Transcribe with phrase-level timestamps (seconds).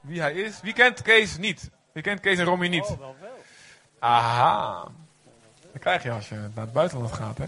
[0.00, 0.60] Wie hij is.
[0.60, 1.70] Wie kent Kees niet?
[1.92, 2.84] Wie kent Kees en Romy niet?
[2.84, 3.42] Oh, wel wel.
[3.98, 4.88] Aha.
[5.72, 7.44] Dat krijg je als je naar het buitenland gaat, hè?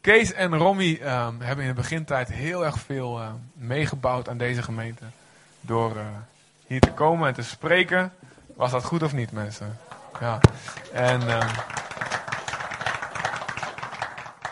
[0.00, 4.62] Kees en Romy ehm, hebben in de begintijd heel erg veel eh, meegebouwd aan deze
[4.62, 5.04] gemeente.
[5.60, 6.06] Door eh,
[6.66, 8.12] hier te komen en te spreken.
[8.54, 9.78] Was dat goed of niet, mensen?
[10.20, 10.40] Ja.
[10.92, 11.20] En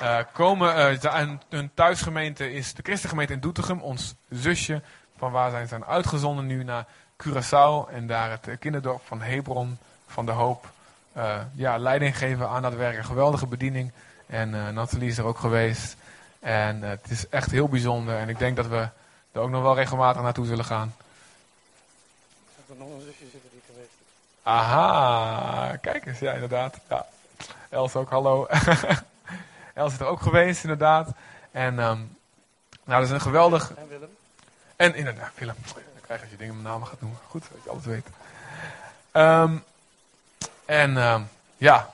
[0.05, 4.82] eh, komen, eh, en hun thuisgemeente is de christengemeente in Doetinchem, ons zusje.
[5.16, 6.86] Van waar zijn, zijn uitgezonden nu naar
[7.17, 7.93] Curaçao.
[7.93, 10.72] En daar het kinderdorp van Hebron, van de Hoop,
[11.13, 12.96] eh, ja, leiding geven aan dat werk.
[12.96, 13.93] Een geweldige bediening.
[14.27, 15.96] En eh, Nathalie is er ook geweest.
[16.41, 18.16] En het is echt heel bijzonder.
[18.16, 18.89] En ik denk dat we
[19.32, 20.94] er ook nog wel regelmatig naartoe zullen gaan.
[22.44, 24.43] Ik heb er nog een zusje zitten die geweest is.
[24.43, 26.80] Aha, kijk eens, ja inderdaad.
[26.89, 27.07] Ja.
[27.68, 28.46] Els ook, hallo.
[29.75, 31.09] Els is er ook geweest, inderdaad.
[31.51, 31.99] En ehm,
[32.84, 33.73] nou, dat is een geweldig...
[33.75, 34.09] En Willem?
[34.77, 35.56] En inderdaad, Willem.
[35.75, 37.19] Dan krijg je als je dingen met namen gaat noemen.
[37.28, 38.06] Goed, dat je alles weet.
[39.11, 39.56] Ehm,
[40.64, 41.22] en ehm,
[41.56, 41.91] ja,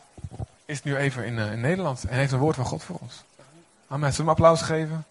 [0.64, 3.25] is nu even in, eh, in Nederland en heeft een woord van God voor ons.
[3.89, 4.12] Amen.
[4.12, 5.06] Zullen we hem applaus geven?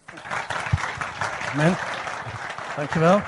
[1.52, 1.76] Amen.
[2.76, 3.20] Dankjewel.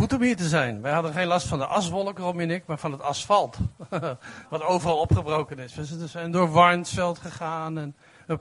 [0.00, 0.80] Goed om hier te zijn.
[0.80, 3.58] Wij hadden geen last van de aswolk, Romy en ik, maar van het asfalt.
[4.50, 5.74] Wat overal opgebroken is.
[5.74, 7.78] We zijn door Warnsveld gegaan.
[7.78, 7.94] En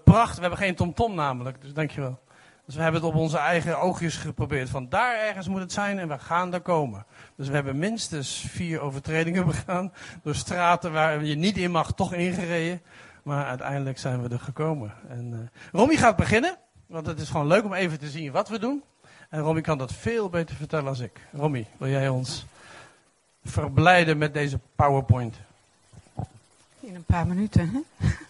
[0.04, 0.36] pracht.
[0.36, 2.20] We hebben geen tomtom namelijk, dus dankjewel.
[2.66, 4.70] Dus we hebben het op onze eigen oogjes geprobeerd.
[4.70, 7.06] Van daar ergens moet het zijn en we gaan daar komen.
[7.36, 9.94] Dus we hebben minstens vier overtredingen begaan.
[10.24, 12.82] Door straten waar je niet in mag, toch ingereden.
[13.24, 14.94] Maar uiteindelijk zijn we er gekomen.
[15.08, 16.58] En, eh Romy gaat beginnen.
[16.88, 18.84] Want het is gewoon leuk om even te zien wat we doen.
[19.30, 21.20] En Romy kan dat veel beter vertellen als ik.
[21.32, 22.46] Romy, wil jij ons
[23.44, 25.36] verblijden met deze PowerPoint?
[26.80, 27.86] In een paar minuten?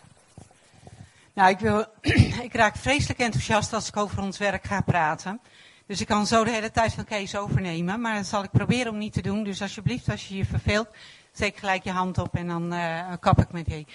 [1.33, 1.85] Nou, ik, wil,
[2.47, 5.39] ik raak vreselijk enthousiast als ik over ons werk ga praten.
[5.85, 8.01] Dus ik kan zo de hele tijd van Kees overnemen.
[8.01, 9.43] Maar dat zal ik proberen om niet te doen.
[9.43, 10.87] Dus alsjeblieft, als je je verveelt,
[11.33, 13.85] steek gelijk je hand op en dan eh, kap ik met je.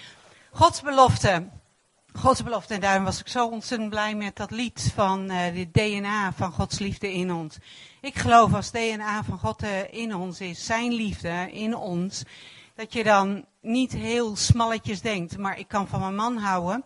[0.51, 1.47] Gods belofte.
[2.17, 2.73] Gods belofte.
[2.73, 6.51] En daarom was ik zo ontzettend blij met dat lied van eh de DNA van
[6.51, 7.57] Gods liefde in ons.
[8.01, 12.23] Ik geloof als DNA van God eh, in ons is, zijn liefde in ons,
[12.75, 16.83] dat je dan niet heel smalletjes denkt, maar ik kan van mijn man houden.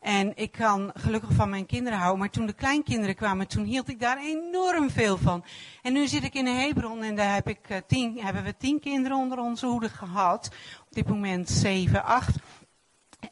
[0.00, 2.20] En ik kan gelukkig van mijn kinderen houden.
[2.20, 5.44] Maar toen de kleinkinderen kwamen, toen hield ik daar enorm veel van.
[5.82, 8.80] En nu zit ik in Hebron en daar heb ik, eh, tien, hebben we tien
[8.80, 10.50] kinderen onder onze hoede gehad.
[10.80, 12.36] Op dit moment zeven, acht.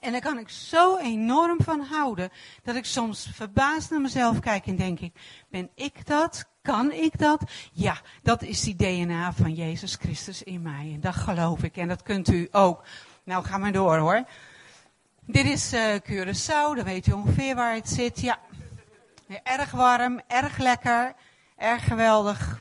[0.01, 2.31] En daar kan ik zo enorm van houden,
[2.63, 5.13] dat ik soms verbaasd naar mezelf kijk en denk ik,
[5.51, 6.51] ben ik dat?
[6.63, 7.43] Kan ik dat?
[7.73, 10.91] Ja, dat is die DNA van Jezus Christus in mij.
[10.95, 11.77] En dat geloof ik.
[11.77, 12.85] En dat kunt u ook.
[13.25, 14.25] Nou, ga maar door hoor.
[15.27, 18.21] Dit is eh Curaçao, dan weet u ongeveer waar het zit.
[18.21, 18.39] Ja.
[19.27, 21.15] Ja, erg warm, erg lekker,
[21.57, 22.61] erg geweldig.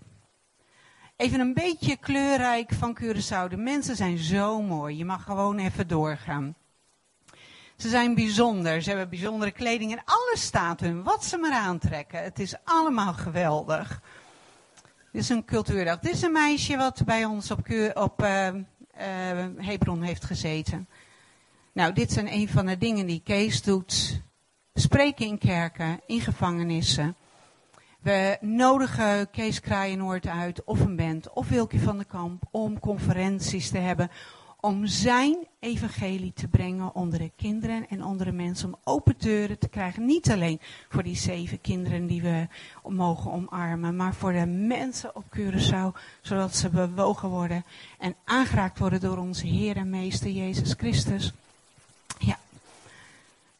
[1.16, 3.50] Even een beetje kleurrijk van Curaçao.
[3.50, 4.98] De mensen zijn zo mooi.
[4.98, 6.56] Je mag gewoon even doorgaan.
[7.82, 8.82] Ze zijn bijzonder.
[8.82, 11.04] Ze hebben bijzondere kleding en alles staat hun.
[11.04, 12.24] Wat ze maar aantrekken.
[12.24, 14.02] Het is allemaal geweldig.
[15.12, 16.00] Dit is een cultuurdag.
[16.00, 17.60] Dit is een meisje wat bij ons op,
[17.94, 18.56] op eh, eh,
[19.58, 20.88] Hebron heeft gezeten.
[21.74, 24.22] Nou, dit zijn een van de dingen die Kees doet.
[24.74, 27.16] Spreken in kerken, in gevangenissen.
[28.00, 33.70] We nodigen Kees Kraaienoord uit, of een band, of Wilkie van der Kamp, om conferenties
[33.70, 34.12] te hebben.
[34.64, 38.68] Om zijn evangelie te brengen onder de kinderen en onder de mensen.
[38.68, 40.06] Om open deuren te krijgen.
[40.06, 42.48] Niet alleen voor die zeven kinderen die we
[42.88, 43.96] mogen omarmen.
[43.96, 46.00] Maar voor de mensen op Curaçao.
[46.22, 47.66] Zodat ze bewogen worden.
[48.00, 51.34] En aangeraakt worden door onze Heer en Meester Jezus Christus.
[52.18, 52.38] Ja.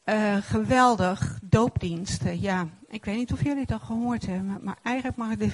[0.04, 1.40] Eh, geweldig.
[1.42, 2.42] Doopdiensten.
[2.42, 4.60] Ja, ik weet niet of jullie al gehoord hebben.
[4.64, 5.54] Maar eigenlijk mag ik dit...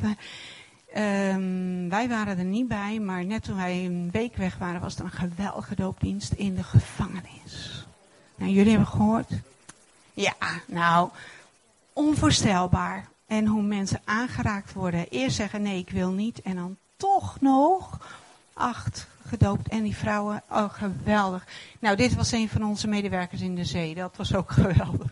[0.98, 4.96] Ehm, wij waren er niet bij, maar net toen wij een week weg waren, was
[4.96, 7.86] er een geweldige doopdienst in de gevangenis.
[8.36, 9.30] Nou, jullie hebben gehoord?
[10.14, 10.34] Ja,
[10.66, 11.10] nou,
[11.94, 13.08] onvoorstelbaar.
[13.28, 15.10] En hoe mensen aangeraakt worden.
[15.10, 16.42] Eerst zeggen nee, ik wil niet.
[16.42, 18.00] En dan toch nog
[18.54, 19.68] acht gedoopt.
[19.68, 21.48] En die vrouwen, oh geweldig.
[21.80, 23.96] Nou, dit was een van onze medewerkers in de zee.
[23.96, 25.12] Dat was ook geweldig.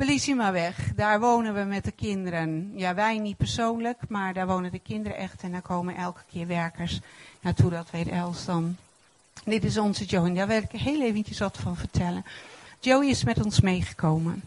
[0.00, 0.92] Weg.
[0.94, 2.72] Daar wonen we met de kinderen.
[2.74, 5.42] Ja, wij niet persoonlijk, maar daar wonen de kinderen echt.
[5.42, 7.00] En daar komen elke keer werkers
[7.40, 7.70] naartoe.
[7.70, 8.76] Dat weet Els dan.
[9.44, 10.34] Dit is onze Joey.
[10.34, 12.24] Daar wil ik heel eventjes wat van vertellen.
[12.78, 14.42] Joey is met ons meegekomen.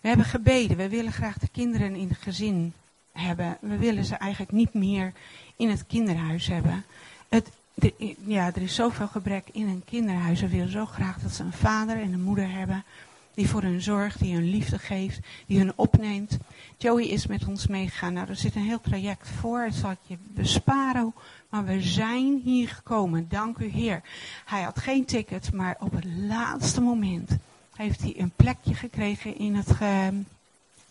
[0.00, 0.76] We hebben gebeden.
[0.76, 2.72] We willen graag de kinderen in het gezin
[3.12, 3.56] hebben.
[3.60, 5.12] We willen ze eigenlijk niet meer
[5.56, 6.84] in het kinderhuis hebben.
[7.28, 7.50] Het,
[8.24, 10.40] ja, er is zoveel gebrek in een kinderhuis.
[10.40, 12.84] We willen zo graag dat ze een vader en een moeder hebben
[13.34, 16.38] die voor hun zorgt, die hun liefde geeft, die hun opneemt.
[16.76, 18.12] Joey is met ons meegegaan.
[18.12, 19.64] Nou, er zit een heel traject voor.
[19.64, 21.14] Dat zal ik je besparen.
[21.48, 23.28] Maar we zijn hier gekomen.
[23.28, 24.02] Dank u, Heer.
[24.44, 27.30] Hij had geen ticket, maar op het laatste moment
[27.74, 29.70] heeft hij een plekje gekregen in het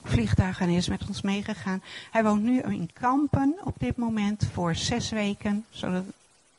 [0.04, 1.82] vliegtuig en is met ons meegegaan.
[2.12, 6.04] Hij woont nu in Kampen op dit moment voor zes weken, zodat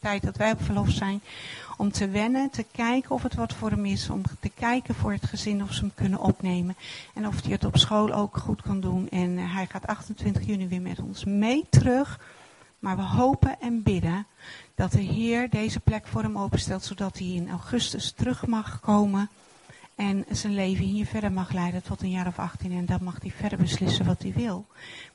[0.03, 1.21] tijd dat wij op verlof zijn,
[1.77, 5.13] om te wennen, te kijken of het wat voor hem is, om te kijken voor
[5.13, 6.77] het gezin of ze hem kunnen opnemen
[7.15, 9.09] en of hij het op school ook goed kan doen.
[9.09, 12.21] En eh, hij gaat 28 juni weer met ons mee terug.
[12.79, 14.27] Maar we hopen en bidden
[14.75, 19.31] dat de Heer deze plek voor hem openstelt, zodat hij in augustus terug mag komen
[20.03, 22.73] en zijn leven hier verder mag leiden tot een jaar of 18.
[22.73, 24.67] En dan mag hij verder beslissen wat hij wil.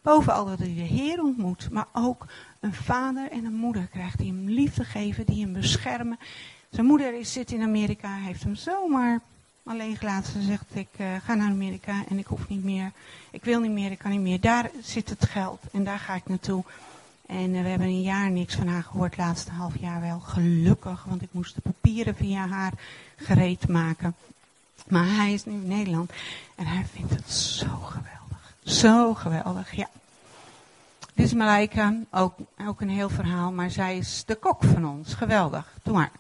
[0.02, 1.70] Bovenal dat hij de Heer ontmoet.
[1.72, 2.26] Maar ook
[2.60, 5.26] een vader en een moeder krijgt die hem liefde geven.
[5.26, 6.20] Die hem beschermen.
[6.70, 8.16] Zijn moeder is, zit in Amerika.
[8.16, 9.22] Heeft hem zomaar
[9.64, 10.32] alleen gelaten.
[10.34, 12.92] Ze zegt ik uh, ga naar Amerika en ik hoef niet meer.
[13.32, 14.42] Ik wil niet meer, ik kan niet meer.
[14.42, 15.62] Daar zit het geld.
[15.72, 16.64] En daar ga ik naartoe.
[17.26, 19.18] En uh, we hebben een jaar niks van haar gehoord.
[19.18, 20.20] Laatste half jaar wel.
[20.20, 21.04] Gelukkig.
[21.04, 22.74] Want ik moest de papieren via haar
[23.16, 24.16] gereed maken.
[24.90, 26.12] Maar hij is nu in Nederland
[26.56, 28.54] en hij vindt het zo geweldig.
[28.64, 29.88] Zo geweldig, ja.
[31.14, 32.36] Dit is Malaika, ook,
[32.68, 35.14] ook een heel verhaal, maar zij is de kok van ons.
[35.14, 36.12] Geweldig, doe maar.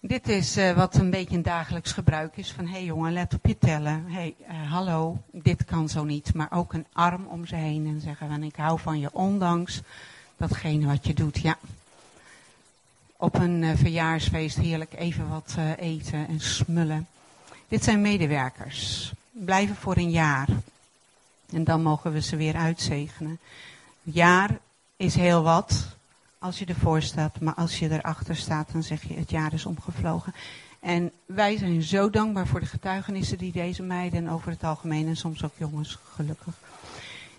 [0.00, 3.34] Dit is uh, wat een beetje een dagelijks gebruik is van, hé hey jongen, let
[3.34, 4.04] op je tellen.
[4.06, 6.34] Hey, uh, hallo, dit kan zo niet.
[6.34, 9.80] Maar ook een arm om ze heen en zeggen van, ik hou van je ondanks
[10.36, 11.38] datgene wat je doet.
[11.38, 11.56] Ja,
[13.16, 17.06] op een uh, verjaarsfeest heerlijk even wat eten en smullen.
[17.72, 19.12] Dit zijn medewerkers.
[19.30, 20.48] Blijven voor een jaar.
[21.52, 23.38] En dan mogen we ze weer uitzegenen.
[24.04, 24.58] Een jaar
[24.96, 25.96] is heel wat
[26.38, 27.40] als je ervoor staat.
[27.40, 30.34] Maar als je erachter staat, dan zeg je het jaar is omgevlogen.
[30.80, 35.16] En wij zijn zo dankbaar voor de getuigenissen die deze meiden over het algemeen en
[35.16, 36.54] soms ook jongens gelukkig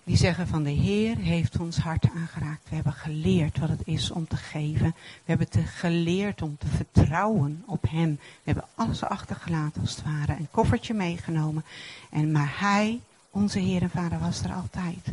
[0.03, 2.69] die zeggen van de Heer heeft ons hart aangeraakt.
[2.69, 4.95] We hebben geleerd wat het is om te geven.
[4.95, 8.19] We hebben te geleerd om te vertrouwen op Hem.
[8.21, 10.31] We hebben alles achtergelaten als het ware.
[10.39, 11.63] Een koffertje meegenomen.
[12.09, 15.07] En, maar Hij, onze Heer en Vader, was er altijd.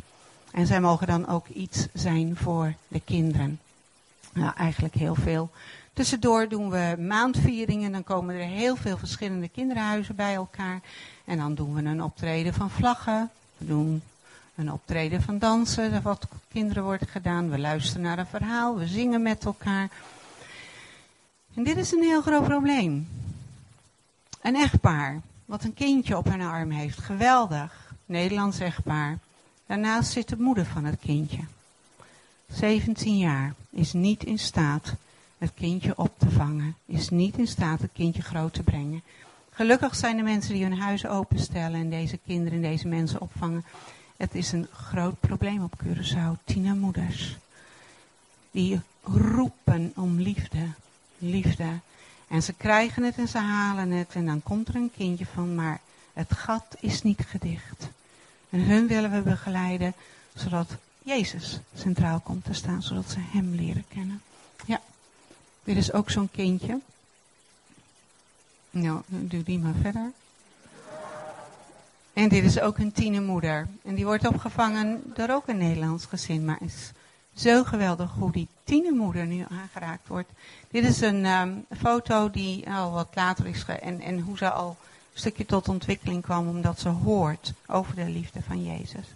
[0.50, 3.60] En zij mogen dan ook iets zijn voor de kinderen.
[4.32, 5.50] Nou, eigenlijk heel veel.
[5.92, 7.92] Tussendoor doen we maandvieringen.
[7.92, 10.81] Dan komen er heel veel verschillende kinderhuizen bij elkaar.
[11.25, 13.31] En dan doen we een optreden van vlaggen.
[13.56, 14.02] We doen
[14.55, 17.50] een optreden van dansen, wat kinderen wordt gedaan.
[17.50, 19.91] We luisteren naar een verhaal, we zingen met elkaar.
[21.55, 23.08] En dit is een heel groot probleem.
[24.43, 26.99] Een echtpaar, wat een kindje op hun arm heeft.
[26.99, 27.94] Geweldig.
[28.06, 29.19] Nederlands echtpaar.
[29.67, 31.41] Daarnaast zit de moeder van het kindje.
[32.52, 33.55] 17 jaar.
[33.70, 34.94] Is niet in staat
[35.38, 36.76] het kindje op te vangen.
[36.87, 39.02] Is niet in staat het kindje groot te brengen.
[39.50, 43.64] Gelukkig zijn de mensen die hun huis openstellen en deze kinderen en deze mensen opvangen.
[44.20, 46.44] Het is een groot probleem op Curaçao.
[46.44, 47.37] Tienermoeders.
[48.50, 50.67] Die roepen om liefde.
[51.19, 51.78] Liefde.
[52.28, 54.14] En ze krijgen het en ze halen het.
[54.14, 55.81] En dan komt er een kindje van, maar
[56.12, 57.88] het gat is niet gedicht.
[58.50, 59.94] En hun willen we begeleiden,
[60.34, 62.82] zodat Jezus centraal komt te staan.
[62.82, 64.23] Zodat ze hem leren kennen.
[64.66, 64.81] Ja,
[65.64, 66.81] dit is ook zo'n kindje.
[68.70, 70.12] Nou, doe die maar verder.
[72.12, 73.68] En dit is ook een tienermoeder.
[73.84, 76.44] En die wordt opgevangen door ook een Nederlands gezin.
[76.44, 76.92] Maar is
[77.35, 80.30] zo geweldig hoe die tienermoeder nu aangeraakt wordt.
[80.70, 83.64] Dit is een um, foto die al wat later is.
[83.64, 84.76] En, en hoe ze al
[85.12, 86.49] een stukje tot ontwikkeling kwam.
[86.49, 89.06] Omdat ze hoort over de liefde van Jezus.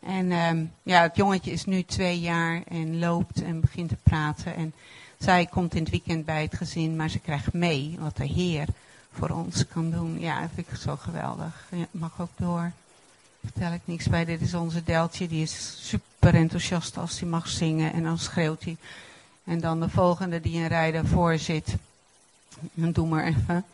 [0.00, 4.56] En um, ja, het jongetje is nu twee jaar en loopt en begint te praten.
[4.56, 4.72] En
[5.18, 8.66] zij komt in het weekend bij het gezin, maar ze krijgt mee wat de Heer
[9.18, 10.20] voor ons kan doen.
[10.20, 11.66] Ja, vind ik zo geweldig.
[11.70, 12.72] Ja, mag ook door.
[13.42, 14.24] Vertel ik niks bij.
[14.24, 15.28] Dit is onze Deltje.
[15.28, 17.92] Die is super enthousiast als hij mag zingen.
[17.92, 18.76] En dan schreeuwt hij.
[19.44, 21.74] En dan de volgende die een rij daarvoor zit.
[22.72, 23.64] Doe maar even.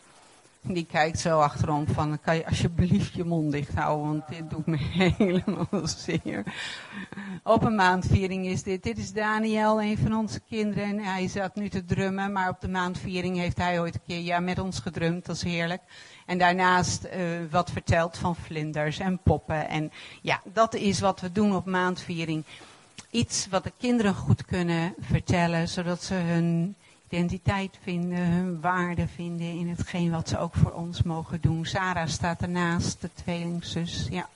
[0.67, 4.65] Die kijkt zo achterom van, kan je alsjeblieft je mond dicht houden, want dit doet
[4.65, 4.77] me
[5.17, 6.43] helemaal zeer.
[7.43, 8.83] Op een maandviering is dit.
[8.83, 10.83] Dit is Daniel, een van onze kinderen.
[10.83, 14.19] En hij zat nu te drummen, maar op de maandviering heeft hij ooit een keer
[14.19, 15.25] ja, met ons gedrumd.
[15.25, 15.81] Dat is heerlijk.
[16.25, 17.11] En daarnaast uh,
[17.51, 19.69] wat verteld van vlinders en poppen.
[19.69, 19.91] En
[20.21, 22.43] ja, dat is wat we doen op maandviering.
[23.09, 26.75] Iets wat de kinderen goed kunnen vertellen, zodat ze hun
[27.15, 31.65] identiteit vinden, hun waarde vinden in hetgeen wat ze ook voor ons mogen doen.
[31.65, 34.29] Sarah staat ernaast, de tweelingzus, ja.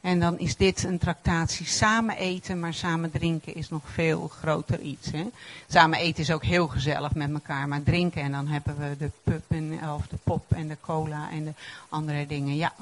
[0.00, 4.80] En dan is dit een tractatie samen eten, maar samen drinken is nog veel groter
[4.80, 5.10] iets.
[5.10, 5.26] Hè?
[5.68, 9.10] Samen eten is ook heel gezellig met elkaar, maar drinken en dan hebben we de
[9.22, 11.52] pub en, of de pop en de cola en de
[11.88, 12.56] andere dingen.
[12.56, 12.72] Ja.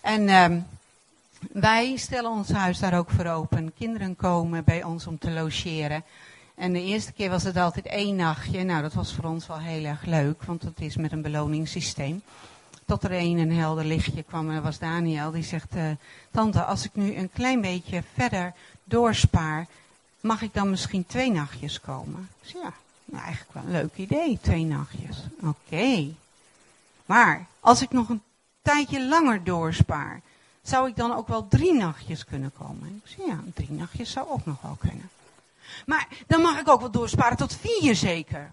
[0.00, 0.58] En ehm,
[1.52, 3.72] wij stellen ons huis daar ook voor open.
[3.78, 6.04] Kinderen komen bij ons om te logeren.
[6.56, 8.62] En de eerste keer was het altijd één nachtje.
[8.64, 12.22] Nou, dat was voor ons wel heel erg leuk, want het is met een beloningssysteem.
[12.84, 15.30] Tot er een een helder lichtje kwam en dat was Daniel.
[15.30, 15.90] Die zegt, uh,
[16.30, 18.52] tante, als ik nu een klein beetje verder
[18.84, 19.66] doorspaar,
[20.20, 22.28] mag ik dan misschien twee nachtjes komen?
[22.42, 22.72] Dus ja,
[23.04, 25.16] nou, eigenlijk wel een leuk idee, twee nachtjes.
[25.42, 26.06] Oké.
[27.06, 28.22] Maar als ik nog een
[28.62, 30.20] tijdje langer doorspaar,
[30.62, 33.00] zou ik dan ook wel drie nachtjes kunnen komen?
[33.04, 35.10] Ik zei, ja, drie nachtjes zou ook nog wel kunnen.
[35.86, 38.50] Maar dan mag ik ook wel doorsparen tot vier zeker.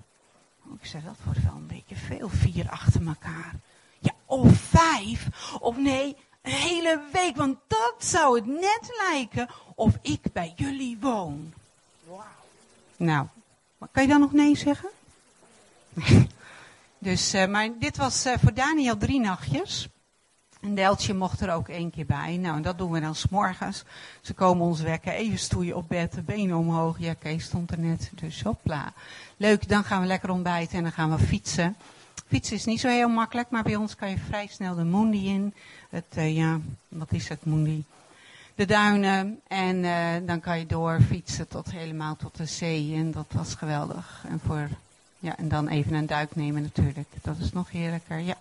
[0.79, 3.55] Ik zeg, dat wordt wel een beetje veel, vier achter elkaar.
[3.99, 5.27] Ja, of vijf,
[5.59, 7.35] of nee, een hele week.
[7.35, 11.53] Want dat zou het net lijken of ik bij jullie woon.
[12.07, 12.23] Wauw.
[12.97, 13.27] Nou,
[13.91, 14.89] kan je dan nog nee zeggen?
[16.97, 19.87] dus, uh, maar dit was uh, voor Daniel drie nachtjes.
[20.63, 22.37] Een Deltje mocht er ook één keer bij.
[22.37, 23.83] Nou, en dat doen we dan s'morgens.
[24.21, 26.99] Ze komen ons wekken, even stoeien op bed, de benen omhoog.
[26.99, 28.93] Ja, Kees stond er net, dus hopla.
[29.37, 31.75] Leuk, dan gaan we lekker ontbijten en dan gaan we fietsen.
[32.27, 35.29] Fietsen is niet zo heel makkelijk, maar bij ons kan je vrij snel de Mondi
[35.29, 35.53] in.
[35.89, 37.83] Het, uh, ja, wat is het Mondi?
[38.55, 39.39] De duinen.
[39.47, 42.95] En uh, dan kan je door fietsen tot helemaal tot de zee.
[42.95, 44.25] En dat was geweldig.
[44.29, 44.67] En, voor,
[45.19, 47.09] ja, en dan even een duik nemen natuurlijk.
[47.21, 48.35] Dat is nog heerlijker, ja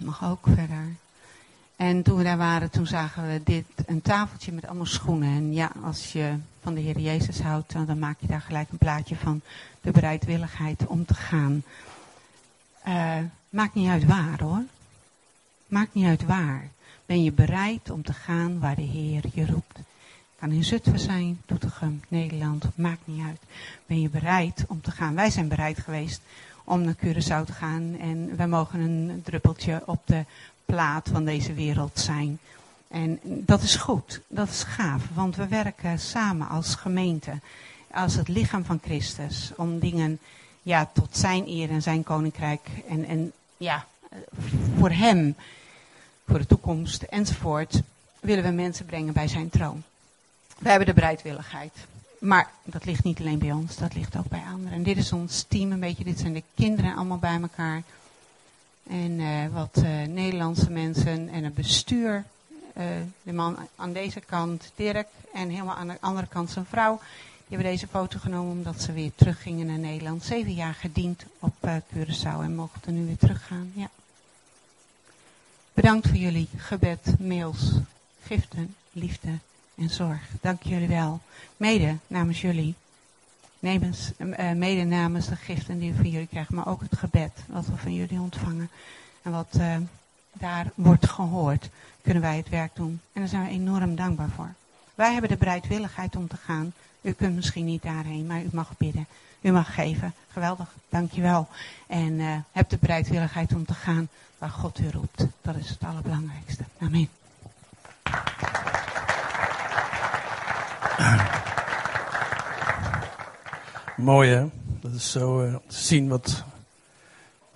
[0.00, 0.84] mag ook verder.
[1.76, 5.28] En toen we daar waren, toen zagen we dit, een tafeltje met allemaal schoenen.
[5.28, 8.78] En ja, als je van de Heer Jezus houdt, dan maak je daar gelijk een
[8.78, 9.40] plaatje van
[9.80, 11.62] de bereidwilligheid om te gaan.
[12.88, 13.16] Uh,
[13.48, 14.62] maakt niet uit waar hoor.
[15.66, 16.68] Maakt niet uit waar.
[17.06, 19.78] Ben je bereid om te gaan waar de Heer je roept?
[20.38, 23.40] Kan in Zutphen zijn, Doetinchem, Nederland, maakt niet uit.
[23.86, 25.14] Ben je bereid om te gaan?
[25.14, 26.20] Wij zijn bereid geweest
[26.70, 27.96] om naar Curaçao te gaan.
[28.00, 30.24] En wij mogen een druppeltje op de
[30.64, 32.38] plaat van deze wereld zijn.
[32.88, 37.32] En dat is goed, dat is gaaf, want we werken samen als gemeente,
[37.90, 40.18] als het lichaam van Christus, om dingen
[40.62, 43.86] ja, tot zijn eer en zijn koninkrijk en, en ja,
[44.78, 45.34] voor hem,
[46.26, 47.82] voor de toekomst enzovoort,
[48.20, 49.82] willen we mensen brengen bij zijn troon.
[50.58, 51.72] We hebben de bereidwilligheid.
[52.20, 54.72] Maar dat ligt niet alleen bij ons, dat ligt ook bij anderen.
[54.72, 57.82] En dit is ons team een beetje, dit zijn de kinderen allemaal bij elkaar.
[58.86, 62.24] En uh, wat uh, Nederlandse mensen en het bestuur.
[62.76, 62.84] Uh,
[63.22, 66.96] de man aan deze kant, Dirk, en helemaal aan de andere kant zijn vrouw.
[67.46, 70.24] Die hebben deze foto genomen omdat ze weer teruggingen naar Nederland.
[70.24, 71.54] Zeven jaar gediend op
[71.94, 73.72] Curaçao en mochten nu weer teruggaan.
[73.74, 73.90] Ja.
[75.72, 77.72] Bedankt voor jullie gebed, mails,
[78.22, 79.38] giften, liefde
[79.80, 80.20] en zorg.
[80.40, 81.20] Dank jullie wel.
[81.56, 82.74] Mede namens jullie.
[83.60, 87.66] Uh, mede namens de giften die we van jullie krijgen, maar ook het gebed wat
[87.66, 88.70] we van jullie ontvangen.
[89.22, 89.76] En wat uh,
[90.32, 91.68] daar wordt gehoord,
[92.02, 93.00] kunnen wij het werk doen.
[93.12, 94.54] En daar zijn we enorm dankbaar voor.
[94.94, 96.72] Wij hebben de bereidwilligheid om te gaan.
[97.00, 99.06] U kunt misschien niet daarheen, maar u mag bidden.
[99.40, 100.14] U mag geven.
[100.32, 101.48] Geweldig, dankjewel.
[101.86, 104.08] En uh, heb de bereidwilligheid om te gaan
[104.38, 105.26] waar God u roept.
[105.42, 106.64] Dat is het allerbelangrijkste.
[106.78, 107.08] Amen.
[113.96, 114.46] Mooi hè?
[114.80, 116.44] Dat is zo uh, te zien wat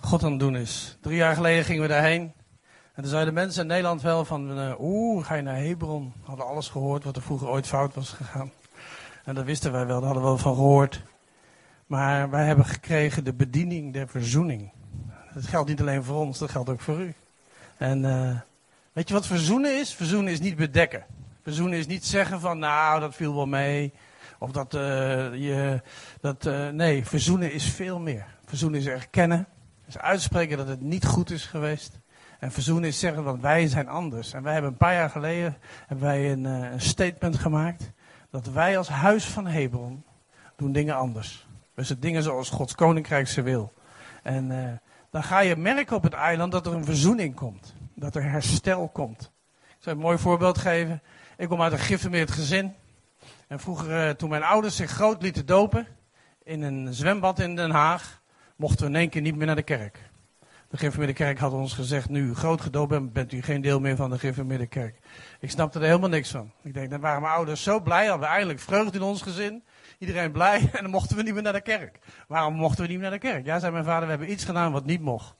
[0.00, 0.96] God aan het doen is.
[1.00, 2.32] Drie jaar geleden gingen we daarheen.
[2.94, 6.12] En toen zeiden mensen in Nederland wel van, uh, oeh, ga je naar Hebron?
[6.22, 8.50] Hadden alles gehoord wat er vroeger ooit fout was gegaan.
[9.24, 11.02] En dat wisten wij wel, daar hadden we wel van gehoord.
[11.86, 14.70] Maar wij hebben gekregen de bediening der verzoening.
[15.34, 17.14] Dat geldt niet alleen voor ons, dat geldt ook voor u.
[17.76, 18.38] En uh,
[18.92, 19.94] weet je wat verzoenen is?
[19.94, 21.04] Verzoenen is niet bedekken.
[21.44, 23.92] Verzoenen is niet zeggen van, nou, dat viel wel mee.
[24.38, 24.80] Of dat uh,
[25.34, 25.82] je.
[26.20, 28.26] Dat, uh, nee, verzoenen is veel meer.
[28.44, 29.46] Verzoenen is erkennen.
[29.86, 32.00] Is uitspreken dat het niet goed is geweest.
[32.38, 34.32] En verzoenen is zeggen, want wij zijn anders.
[34.32, 37.92] En wij hebben een paar jaar geleden hebben wij een, een statement gemaakt.
[38.30, 40.04] Dat wij als huis van Hebron
[40.56, 41.46] doen dingen anders.
[41.74, 43.72] Dus het dingen zoals Gods koninkrijk ze wil.
[44.22, 47.74] En dan ga je merken op het eiland dat er een verzoening komt.
[47.94, 49.32] Dat er herstel komt.
[49.68, 51.02] Ik zal een mooi voorbeeld geven.
[51.36, 52.74] Ik kom uit een gereformeerd gezin.
[53.48, 55.86] En vroeger, uh, toen mijn ouders zich groot lieten dopen
[56.42, 58.22] in een zwembad in Den Haag,
[58.56, 59.98] mochten we in één keer niet meer naar de kerk.
[60.68, 63.96] De gereformeerde kerk had ons gezegd, nu u groot bent, bent u geen deel meer
[63.96, 64.98] van de gereformeerde kerk.
[65.40, 66.52] Ik snapte er helemaal niks van.
[66.62, 69.64] Ik denk, dan waren mijn ouders zo blij, hadden we eindelijk vreugde in ons gezin.
[69.98, 71.98] Iedereen blij en dan mochten we niet meer naar de kerk.
[72.28, 73.44] Waarom mochten we niet meer naar de kerk?
[73.44, 75.34] Ja, zei mijn vader, we hebben iets gedaan wat niet mocht.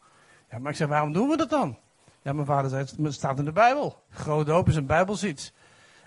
[0.51, 1.79] Ja, maar ik zei, waarom doen we dat dan?
[2.23, 4.03] Ja, mijn vader zei, het staat in de Bijbel.
[4.11, 5.53] Groot doop is een Bijbels iets.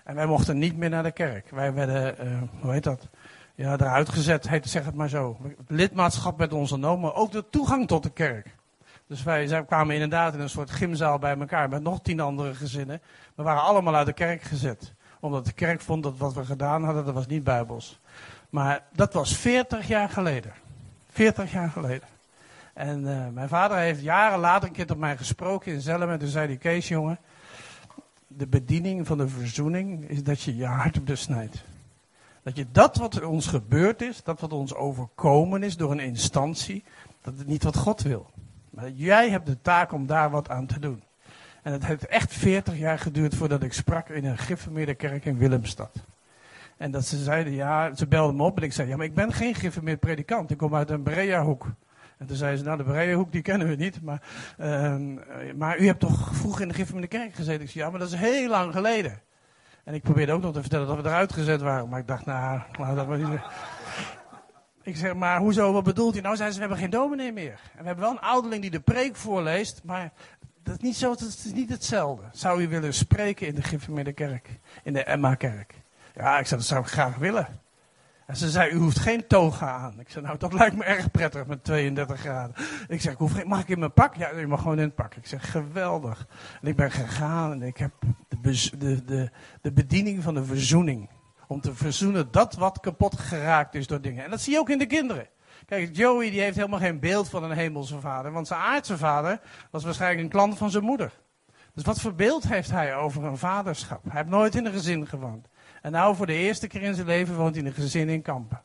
[0.08, 1.50] En wij mochten niet meer naar de kerk.
[1.50, 3.08] Wij werden, uh, hoe heet dat?
[3.54, 5.36] Ja, eruit gezet, heet, zeg het maar zo.
[5.66, 8.54] Lidmaatschap werd ons genomen, ook de toegang tot de kerk.
[9.06, 13.00] Dus wij kwamen inderdaad in een soort gymzaal bij elkaar met nog tien andere gezinnen.
[13.34, 14.92] We waren allemaal uit de kerk gezet.
[15.20, 18.00] Omdat de kerk vond dat wat we gedaan hadden, dat was niet bijbels.
[18.50, 20.52] Maar dat was 40 jaar geleden.
[21.10, 22.08] 40 jaar geleden.
[22.74, 26.10] En uh, mijn vader heeft jaren later een keer tot mij gesproken in Zelm.
[26.10, 27.18] En toen zei hij, Kees jongen,
[28.38, 31.64] de bediening van de verzoening is dat je je hart besnijdt.
[32.42, 36.84] Dat je dat wat ons gebeurd is, dat wat ons overkomen is door een instantie,
[37.22, 38.30] dat het niet wat God wil.
[38.70, 41.02] Maar jij hebt de taak om daar wat aan te doen.
[41.62, 45.38] En het heeft echt 40 jaar geduurd voordat ik sprak in een gereformeerde kerk in
[45.38, 45.96] Willemstad.
[46.76, 49.14] En dat ze zeiden, ja, ze belden me op en ik zei, ja, maar ik
[49.14, 50.50] ben geen gereformeerd predikant.
[50.50, 51.66] Ik kom uit een Berea-hoek.
[52.18, 54.02] En toen zeiden ze, nou, de Berea-hoek, die kennen we niet.
[54.02, 54.22] Maar,
[54.60, 54.96] uh,
[55.56, 57.62] maar u hebt toch vroeger in de gereformeerde kerk gezeten?
[57.62, 59.20] Ik zei, ja, maar dat is heel lang geleden.
[59.84, 61.88] En ik probeerde ook nog te vertellen dat we eruit gezet waren.
[61.88, 63.40] Maar ik dacht, nou, nou dat was niet...
[64.82, 66.20] Ik zeg, maar hoezo, wat bedoelt u?
[66.20, 67.60] Nou, zei ze, we hebben geen dominee meer.
[67.72, 70.12] En we hebben wel een ouderling die de preek voorleest, maar
[70.62, 72.24] dat is niet zo, dat is niet hetzelfde.
[72.32, 74.48] Zou u willen spreken in de kerk?
[74.82, 75.74] In de Emma-kerk?
[76.14, 77.60] Ja, ik zei, dat zou ik graag willen.
[78.28, 80.00] En ze zei, u hoeft geen toga aan.
[80.00, 82.56] Ik zei, nou, dat lijkt me erg prettig met 32 graden.
[82.88, 84.14] Ik zeg, mag ik in mijn pak?
[84.14, 85.14] Ja, u mag gewoon in het pak.
[85.14, 86.26] Ik zeg, geweldig.
[86.62, 87.92] En ik ben gegaan en ik heb
[88.28, 89.30] de, de, de,
[89.60, 91.10] de bediening van de verzoening.
[91.46, 94.24] Om te verzoenen dat wat kapot geraakt is door dingen.
[94.24, 95.28] En dat zie je ook in de kinderen.
[95.66, 98.32] Kijk, Joey die heeft helemaal geen beeld van een hemelse vader.
[98.32, 101.12] Want zijn aardse vader was waarschijnlijk een klant van zijn moeder.
[101.74, 104.04] Dus wat voor beeld heeft hij over een vaderschap?
[104.04, 105.48] Hij heeft nooit in een gezin gewoond.
[105.82, 108.22] En nou voor de eerste keer in zijn leven woont hij in een gezin in
[108.22, 108.62] Kampen.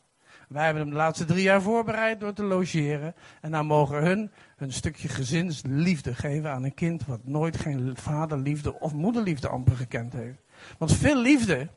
[0.48, 3.14] Wij hebben hem de laatste drie jaar voorbereid door te logeren.
[3.40, 8.80] En nou mogen hun een stukje gezinsliefde geven aan een kind wat nooit geen vaderliefde
[8.80, 10.38] of moederliefde amper gekend heeft.
[10.78, 11.68] Want veel liefde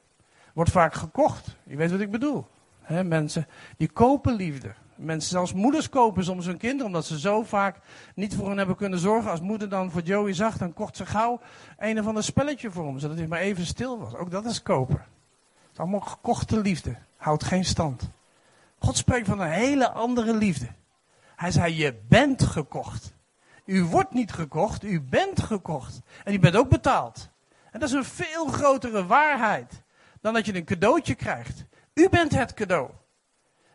[0.53, 1.57] wordt vaak gekocht.
[1.63, 2.47] Je weet wat ik bedoel.
[3.03, 4.73] mensen die kopen liefde.
[4.95, 7.79] Mensen, zelfs moeders kopen soms hun kinderen, omdat ze zo vaak
[8.15, 9.31] niet voor hen hebben kunnen zorgen.
[9.31, 11.39] Als moeder dan voor Joey zag, dan kocht ze gauw
[11.77, 14.15] een of ander spelletje voor hem, zodat hij maar even stil was.
[14.15, 15.01] Ook dat is kopen.
[15.77, 16.95] Is allemaal gekochte liefde.
[17.17, 18.09] Houdt geen stand.
[18.79, 20.67] God spreekt van een hele andere liefde.
[21.35, 23.13] Hij zei, je bent gekocht.
[23.65, 26.01] U wordt niet gekocht, u bent gekocht.
[26.23, 27.29] En u bent ook betaald.
[27.71, 29.83] En dat is een veel grotere waarheid
[30.21, 31.65] dan dat je een cadeautje krijgt.
[31.93, 32.89] U bent het cadeau.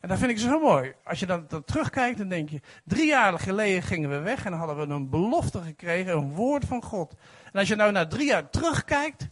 [0.01, 0.95] En dat vind ik zo mooi.
[1.05, 4.53] Als je dan, dan terugkijkt, dan denk je, drie jaar geleden gingen we weg en
[4.53, 7.15] hadden we een belofte gekregen, een woord van God.
[7.53, 9.29] En als je nou naar drie jaar terugkijkt,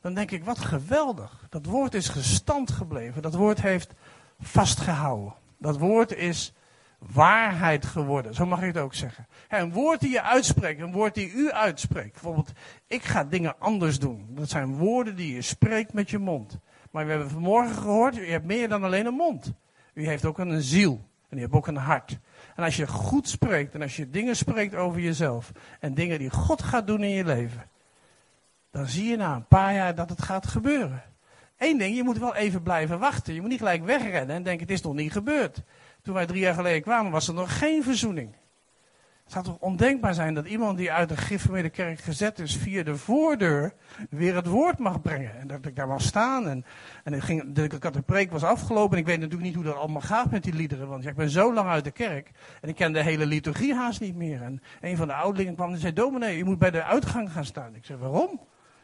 [0.00, 1.46] dan denk ik, wat geweldig.
[1.48, 3.22] Dat woord is gestand gebleven.
[3.22, 3.92] Dat woord heeft
[4.40, 5.34] vastgehouden.
[5.58, 6.52] Dat woord is
[6.98, 8.34] waarheid geworden.
[8.34, 9.26] Zo mag ik het ook zeggen.
[9.48, 12.12] Een woord die je uitspreekt, een woord die u uitspreekt.
[12.12, 12.52] Bijvoorbeeld,
[12.86, 14.26] ik ga dingen anders doen.
[14.30, 16.58] Dat zijn woorden die je spreekt met je mond.
[16.90, 19.52] Maar we hebben vanmorgen gehoord, u hebt meer dan alleen een mond.
[19.94, 21.08] U heeft ook een ziel.
[21.28, 22.18] En u hebt ook een hart.
[22.56, 25.52] En als je goed spreekt en als je dingen spreekt over jezelf.
[25.80, 27.69] En dingen die God gaat doen in je leven.
[28.70, 31.02] Dan zie je na een paar jaar dat het gaat gebeuren.
[31.56, 33.34] Eén ding, je moet wel even blijven wachten.
[33.34, 35.62] Je moet niet gelijk wegrennen en denken, het is nog niet gebeurd.
[36.02, 38.34] Toen wij drie jaar geleden kwamen, was er nog geen verzoening.
[39.30, 42.82] Het zou toch ondenkbaar zijn dat iemand die uit de gereformeerde kerk gezet is via
[42.82, 43.74] de voordeur
[44.10, 45.38] weer het woord mag brengen.
[45.38, 46.48] En dat ik daar mag staan.
[46.48, 46.64] En,
[47.04, 48.92] en ik ging, de, de preek was afgelopen.
[48.92, 50.88] En ik weet natuurlijk niet hoe dat allemaal gaat met die liederen.
[50.88, 52.30] Want ik ben zo lang uit de kerk.
[52.60, 54.42] En ik ken de hele liturgie haast niet meer.
[54.42, 57.44] En een van de ouderlingen kwam en zei, dominee, je moet bij de uitgang gaan
[57.44, 57.74] staan.
[57.74, 58.40] Ik zei, waarom?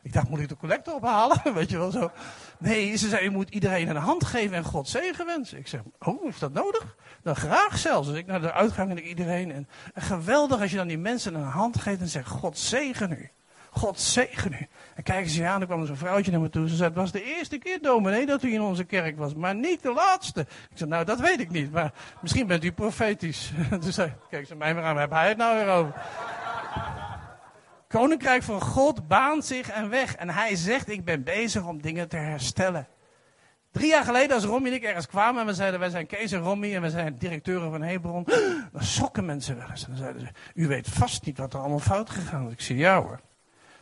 [0.06, 1.40] Ik dacht, moet ik de collector ophalen?
[1.54, 2.10] Weet je wel zo.
[2.58, 5.58] Nee, ze zei, je moet iedereen een hand geven en God zegen wensen.
[5.58, 6.96] Ik zeg, oh, is dat nodig?
[7.22, 8.08] Dan graag zelfs.
[8.08, 9.52] Dus ik naar de uitgang en ik iedereen.
[9.52, 13.30] En, geweldig als je dan die mensen een hand geeft en zegt, God zegen u.
[13.70, 14.66] God zegen u.
[14.94, 16.68] En kijken ze aan, er kwam zo'n vrouwtje naar me toe.
[16.68, 19.34] Ze zei, het was de eerste keer, dominee, dat u in onze kerk was.
[19.34, 20.40] Maar niet de laatste.
[20.40, 21.72] Ik zei, nou, dat weet ik niet.
[21.72, 23.52] Maar misschien bent u profetisch.
[23.70, 25.94] Toen zei kijk ze mij maar aan, heb hij het nou weer over?
[27.96, 30.16] Koninkrijk van God baant zich een weg.
[30.16, 32.86] En hij zegt, ik ben bezig om dingen te herstellen.
[33.70, 36.32] Drie jaar geleden, als Romy en ik ergens kwamen en we zeiden, wij zijn Kees
[36.32, 38.24] en Romy en we zijn directeuren van Hebron.
[38.72, 39.84] Dan schokken mensen wel eens.
[39.84, 42.52] En dan zeiden ze, u weet vast niet wat er allemaal fout gegaan is.
[42.52, 43.20] Ik zei, ja hoor.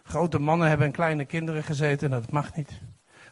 [0.03, 2.70] Grote mannen hebben in kleine kinderen gezeten en dat mag niet.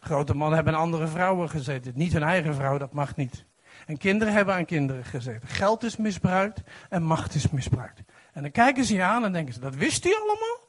[0.01, 1.91] Grote mannen hebben andere vrouwen gezeten.
[1.95, 3.45] Niet hun eigen vrouw, dat mag niet.
[3.85, 5.47] En kinderen hebben aan kinderen gezeten.
[5.47, 8.01] Geld is misbruikt en macht is misbruikt.
[8.33, 10.62] En dan kijken ze je aan en denken ze, dat wist u allemaal?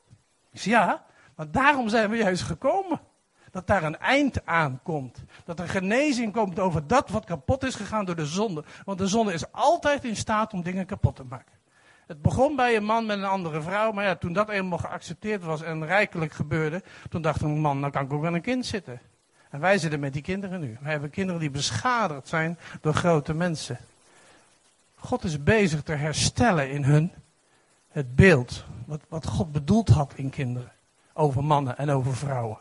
[0.62, 3.00] Ja, maar daarom zijn we juist gekomen.
[3.50, 5.24] Dat daar een eind aan komt.
[5.44, 8.64] Dat er genezing komt over dat wat kapot is gegaan door de zonde.
[8.84, 11.52] Want de zonde is altijd in staat om dingen kapot te maken.
[12.06, 15.42] Het begon bij een man met een andere vrouw, maar ja, toen dat eenmaal geaccepteerd
[15.42, 18.66] was en rijkelijk gebeurde, toen dacht een man, nou kan ik ook aan een kind
[18.66, 19.00] zitten.
[19.50, 20.78] En wij zitten met die kinderen nu.
[20.80, 23.78] Wij hebben kinderen die beschadigd zijn door grote mensen.
[24.94, 27.12] God is bezig te herstellen in hun
[27.94, 30.72] het beeld wat, wat God bedoeld had in kinderen.
[31.12, 32.58] Over mannen en over vrouwen.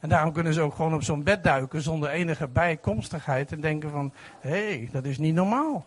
[0.00, 3.90] En daarom kunnen ze ook gewoon op zo'n bed duiken zonder enige bijkomstigheid en denken
[3.90, 5.86] van, hé, hey, dat is niet normaal.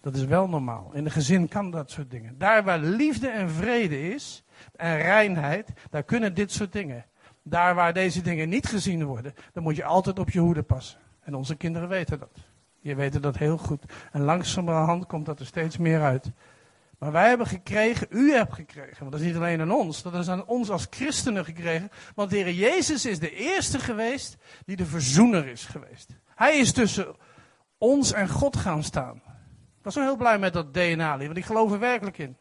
[0.00, 0.90] Dat is wel normaal.
[0.92, 2.38] In een gezin kan dat soort dingen.
[2.38, 4.44] Daar waar liefde en vrede is
[4.76, 7.04] en reinheid, daar kunnen dit soort dingen.
[7.42, 10.98] Daar waar deze dingen niet gezien worden, dan moet je altijd op je hoede passen.
[11.20, 12.38] En onze kinderen weten dat.
[12.80, 13.84] Je weten dat heel goed.
[14.12, 16.30] En langzamerhand komt dat er steeds meer uit.
[17.02, 20.14] Maar wij hebben gekregen, u hebt gekregen, want dat is niet alleen aan ons, dat
[20.14, 21.90] is aan ons als christenen gekregen.
[22.14, 24.36] Want de Heer Jezus is de eerste geweest
[24.66, 26.08] die de verzoener is geweest.
[26.34, 27.16] Hij is tussen
[27.78, 29.14] ons en God gaan staan.
[29.78, 32.36] Ik was zo heel blij met dat DNA, want ik geloof er werkelijk in.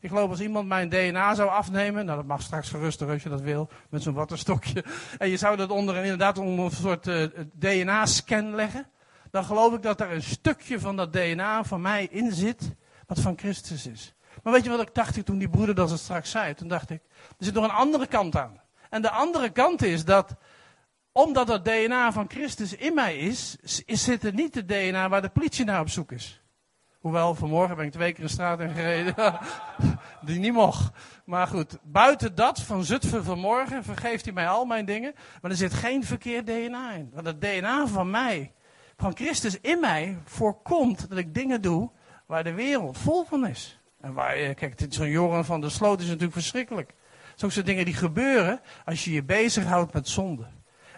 [0.00, 3.28] Ik geloof als iemand mijn DNA zou afnemen, nou dat mag straks gerustig als je
[3.28, 4.84] dat wil, met zo'n wattenstokje.
[5.18, 8.86] En je zou dat onder, inderdaad onder een soort eh, DNA-scan leggen.
[9.30, 12.76] Dan geloof ik dat er een stukje van dat DNA van mij in zit,
[13.08, 14.14] wat van Christus is.
[14.42, 16.54] Maar weet je wat ik dacht toen die broeder dat straks zei?
[16.54, 17.02] Toen dacht ik,
[17.38, 18.60] er zit nog een andere kant aan.
[18.90, 20.34] En de andere kant is dat,
[21.12, 25.22] omdat het DNA van Christus in mij is, is zit er niet het DNA waar
[25.22, 26.42] de politie naar op zoek is.
[26.98, 29.14] Hoewel, vanmorgen ben ik twee keer in straat in gereden.
[30.26, 30.92] die niet mocht.
[31.24, 35.14] Maar goed, buiten dat van Zutphen vanmorgen vergeeft hij mij al mijn dingen.
[35.40, 37.10] Maar er zit geen verkeerd DNA in.
[37.14, 38.52] Want het DNA van mij,
[38.96, 41.90] van Christus in mij, voorkomt dat ik dingen doe
[42.28, 43.80] waar de wereld vol van is.
[44.00, 46.94] En waar, eh, kijk, zo'n Joran van der Sloot is natuurlijk verschrikkelijk.
[47.34, 50.42] Zo'n soort dingen die gebeuren als je je bezighoudt met zonde.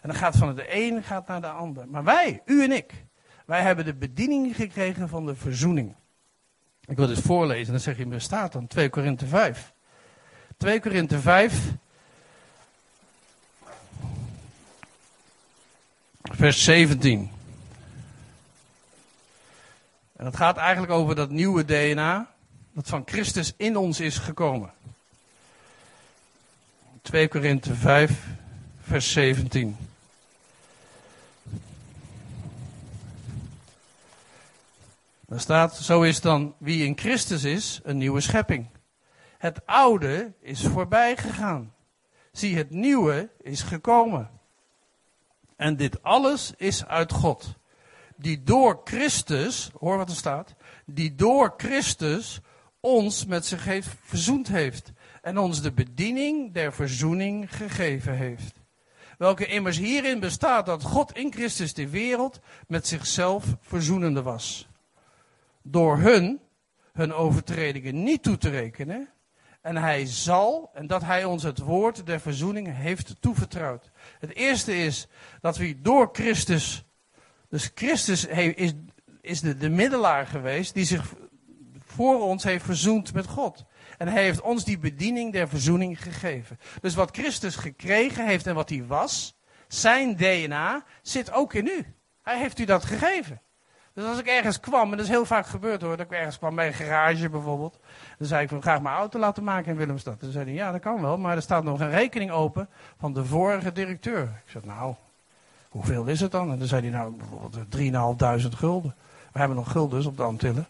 [0.02, 1.88] En dan gaat van de een gaat naar de ander.
[1.88, 3.06] Maar wij, u en ik,
[3.46, 5.96] wij hebben de bediening gekregen van de verzoening.
[6.84, 9.74] Ik wil dit voorlezen, dan zeg je, er staat dan 2 Korinthe 5.
[10.56, 11.72] 2 Korinthe 5,
[16.22, 17.30] vers 17.
[20.20, 22.30] En het gaat eigenlijk over dat nieuwe DNA,
[22.72, 24.72] dat van Christus in ons is gekomen.
[27.02, 28.26] 2 Korinthe 5,
[28.80, 29.76] vers 17.
[35.26, 38.66] Daar staat, zo is dan wie in Christus is, een nieuwe schepping.
[39.38, 41.74] Het oude is voorbij gegaan.
[42.33, 44.30] Zie, het nieuwe is gekomen.
[45.56, 47.59] En dit alles is uit God.
[48.20, 50.54] Die door Christus, hoor wat er staat,
[50.87, 52.40] die door Christus
[52.80, 54.92] ons met zich heeft verzoend heeft.
[55.22, 58.61] En ons de bediening der verzoening gegeven heeft.
[59.18, 64.68] Welke immers hierin bestaat dat God in Christus de wereld met zichzelf verzoenende was
[65.62, 66.40] door hun
[66.92, 69.09] hun overtredingen niet toe te rekenen.
[69.61, 73.90] En hij zal, en dat hij ons het woord der verzoening heeft toevertrouwd.
[74.18, 75.06] Het eerste is
[75.40, 76.85] dat we door Christus,
[77.50, 78.72] dus Christus is,
[79.20, 81.14] is de, de middelaar geweest die zich
[81.84, 83.64] voor ons heeft verzoend met God.
[83.98, 86.58] En hij heeft ons die bediening der verzoening gegeven.
[86.80, 91.94] Dus wat Christus gekregen heeft en wat hij was, zijn DNA, zit ook in u.
[92.22, 93.40] Hij heeft u dat gegeven.
[93.92, 96.38] Dus als ik ergens kwam, en dat is heel vaak gebeurd hoor, dat ik ergens
[96.38, 97.80] kwam bij een garage bijvoorbeeld.
[98.18, 100.20] Dan zei ik, van graag mijn auto laten maken in Willemstad.
[100.20, 103.12] Dan zei hij, ja dat kan wel, maar er staat nog een rekening open van
[103.12, 104.22] de vorige directeur.
[104.22, 104.94] Ik zei, nou,
[105.70, 106.50] hoeveel is het dan?
[106.52, 108.94] En dan zei hij, nou bijvoorbeeld 3.500 gulden.
[109.33, 110.66] We hebben nog guldens op de Antillen.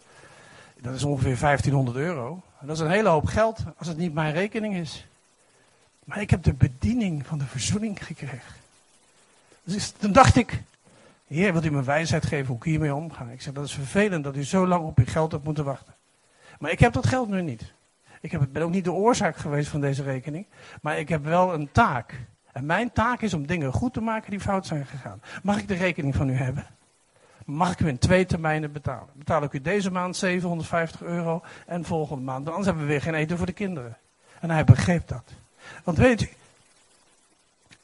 [0.81, 2.41] Dat is ongeveer 1500 euro.
[2.61, 5.05] Dat is een hele hoop geld als het niet mijn rekening is.
[6.03, 8.53] Maar ik heb de bediening van de verzoening gekregen.
[9.63, 10.61] Dus toen dacht ik,
[11.27, 13.25] Heer, wilt u me wijsheid geven hoe ik hiermee omga?
[13.25, 15.93] Ik zeg, dat is vervelend dat u zo lang op uw geld hebt moeten wachten.
[16.59, 17.73] Maar ik heb dat geld nu niet.
[18.21, 20.45] Ik ben ook niet de oorzaak geweest van deze rekening.
[20.81, 22.19] Maar ik heb wel een taak.
[22.53, 25.21] En mijn taak is om dingen goed te maken die fout zijn gegaan.
[25.43, 26.65] Mag ik de rekening van u hebben?
[27.45, 29.09] Mag ik u in twee termijnen betalen?
[29.13, 32.47] Betaal ik u deze maand 750 euro en volgende maand.
[32.47, 33.97] Anders hebben we weer geen eten voor de kinderen.
[34.39, 35.31] En hij begreep dat.
[35.83, 36.29] Want weet u,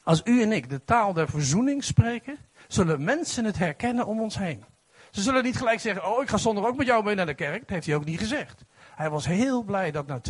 [0.02, 2.36] als u en ik de taal der verzoening spreken,
[2.68, 4.64] zullen mensen het herkennen om ons heen.
[5.10, 7.34] Ze zullen niet gelijk zeggen, oh ik ga zonder ook met jou mee naar de
[7.34, 7.60] kerk.
[7.60, 8.64] Dat heeft hij ook niet gezegd.
[8.94, 10.20] Hij was heel blij dat na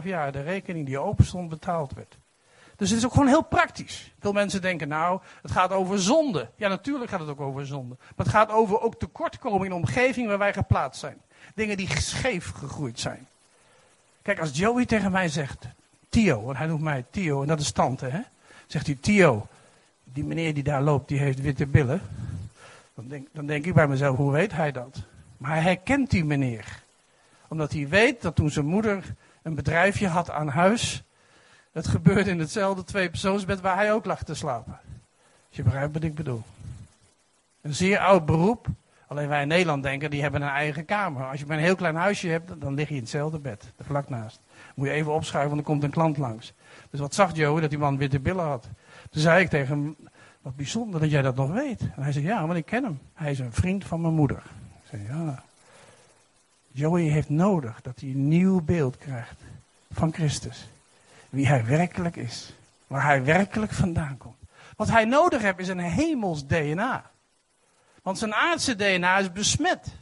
[0.00, 2.18] 2,5 jaar de rekening die open stond betaald werd.
[2.78, 4.12] Dus het is ook gewoon heel praktisch.
[4.20, 6.50] Veel mensen denken, nou, het gaat over zonde.
[6.56, 7.96] Ja, natuurlijk gaat het ook over zonde.
[7.98, 11.20] Maar het gaat over ook tekortkoming in de omgeving waar wij geplaatst zijn.
[11.54, 13.26] Dingen die scheef gegroeid zijn.
[14.22, 15.66] Kijk, als Joey tegen mij zegt,
[16.08, 18.20] Tio, want hij noemt mij Tio en dat is tante, hè.
[18.66, 19.46] Zegt hij, Tio,
[20.04, 22.00] die meneer die daar loopt, die heeft witte billen.
[22.94, 25.02] Dan denk, dan denk ik bij mezelf, hoe weet hij dat?
[25.36, 26.82] Maar hij herkent die meneer.
[27.48, 31.02] Omdat hij weet dat toen zijn moeder een bedrijfje had aan huis,
[31.78, 34.78] het gebeurde in hetzelfde tweepersoonsbed waar hij ook lag te slapen.
[35.48, 36.42] Als je begrijpt wat ik bedoel.
[37.60, 38.66] Een zeer oud beroep.
[39.06, 41.26] Alleen wij in Nederland denken, die hebben een eigen kamer.
[41.26, 43.84] Als je maar een heel klein huisje hebt, dan lig je in hetzelfde bed, er
[43.84, 44.40] vlak naast.
[44.74, 46.52] Moet je even opschuiven, want er komt een klant langs.
[46.90, 48.68] Dus wat zag Joey dat die man witte billen had?
[49.10, 49.96] Toen zei ik tegen hem,
[50.40, 51.80] wat bijzonder dat jij dat nog weet.
[51.80, 53.00] En hij zei, ja, want ik ken hem.
[53.14, 54.42] Hij is een vriend van mijn moeder.
[54.82, 55.42] Ik zei, ja.
[56.70, 59.40] Joey heeft nodig dat hij een nieuw beeld krijgt
[59.90, 60.68] van Christus.
[61.28, 62.52] Wie hij werkelijk is.
[62.86, 64.36] Waar hij werkelijk vandaan komt.
[64.76, 67.10] Wat hij nodig heeft is een hemels DNA.
[68.02, 69.96] Want zijn aardse DNA is besmet.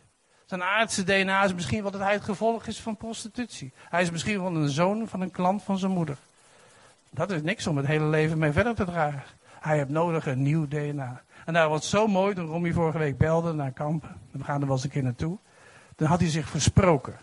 [0.47, 3.73] Zijn aardse DNA is misschien wat hij het gevolg is van prostitutie.
[3.89, 6.17] Hij is misschien wel een zoon van een klant van zijn moeder.
[7.11, 9.23] Dat is niks om het hele leven mee verder te dragen.
[9.61, 11.23] Hij heeft nodig een nieuw DNA.
[11.45, 14.17] En daar was zo mooi toen Romy vorige week belde naar Kampen.
[14.31, 15.39] We gaan er wel eens een keer naartoe.
[15.97, 17.17] Dan had hij zich versproken.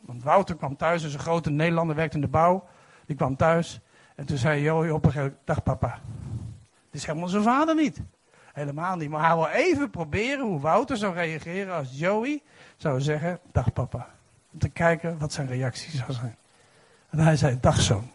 [0.00, 2.68] Want Wouter kwam thuis, dus een grote Nederlander, werkte in de bouw.
[3.06, 3.80] Die kwam thuis.
[4.14, 6.00] En toen zei Joey op een gegeven moment, dag papa.
[6.90, 8.00] Het is helemaal zijn vader niet.
[8.52, 9.10] Helemaal niet.
[9.10, 12.42] Maar hij wil even proberen hoe Wouter zou reageren als Joey
[12.76, 14.08] zou zeggen, dag papa.
[14.52, 16.36] Om te kijken wat zijn reactie zou zijn.
[17.10, 18.10] En hij zei, dag zoon.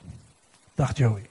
[0.76, 1.28] Dag Joey.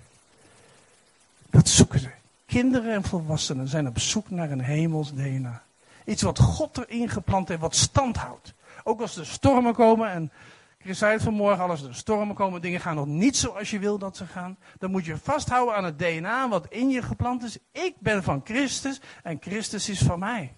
[1.51, 2.11] Dat zoeken ze.
[2.47, 5.63] Kinderen en volwassenen zijn op zoek naar een hemels DNA.
[6.05, 8.53] Iets wat God erin geplant heeft, wat stand houdt.
[8.85, 10.31] Ook als er stormen komen en
[10.79, 13.99] Chris zei het vanmorgen, als er stormen komen, dingen gaan nog niet zoals je wil
[13.99, 14.59] dat ze gaan.
[14.79, 17.59] Dan moet je vasthouden aan het DNA wat in je geplant is.
[17.73, 20.57] Ik ben van Christus en Christus is van mij.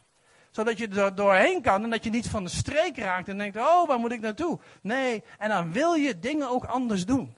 [0.51, 3.57] Zodat je er doorheen kan en dat je niet van de streek raakt en denkt,
[3.57, 4.59] oh, waar moet ik naartoe?
[4.83, 7.35] Nee, en dan wil je dingen ook anders doen.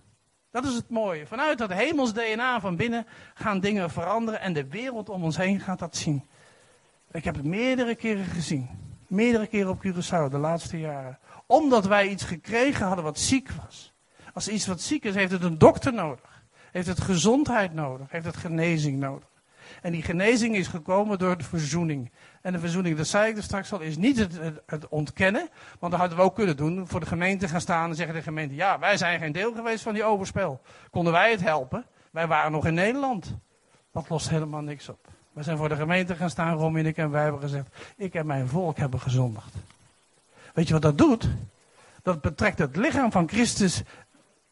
[0.51, 1.27] Dat is het mooie.
[1.27, 5.61] Vanuit dat hemels DNA van binnen gaan dingen veranderen en de wereld om ons heen
[5.61, 6.29] gaat dat zien.
[7.11, 8.82] Ik heb het meerdere keren gezien.
[9.13, 11.19] Meerdere keren op Curaçao de laatste jaren.
[11.47, 13.95] Omdat wij iets gekregen hadden wat ziek was.
[14.35, 16.43] Als iets wat ziek is, heeft het een dokter nodig.
[16.71, 18.11] Heeft het gezondheid nodig.
[18.11, 19.29] Heeft het genezing nodig.
[19.83, 22.13] En die genezing is gekomen door de verzoening.
[22.43, 25.49] En de verzoening, dat zei ik er straks al, is niet het, het, ontkennen.
[25.79, 26.89] Want dat hadden we ook kunnen doen.
[26.89, 29.83] Voor de gemeente gaan staan en zeggen de gemeente: Ja, wij zijn geen deel geweest
[29.83, 30.61] van die overspel.
[30.91, 31.87] Konden wij het helpen?
[32.11, 33.37] Wij waren nog in Nederland.
[33.93, 35.09] Dat lost helemaal niks op.
[35.33, 38.15] We zijn voor de gemeente gaan staan, Rom en ik, en wij hebben gezegd: Ik
[38.15, 39.55] en mijn volk hebben gezondigd.
[40.55, 41.29] Weet je wat dat doet?
[42.03, 43.83] Dat betrekt het lichaam van Christus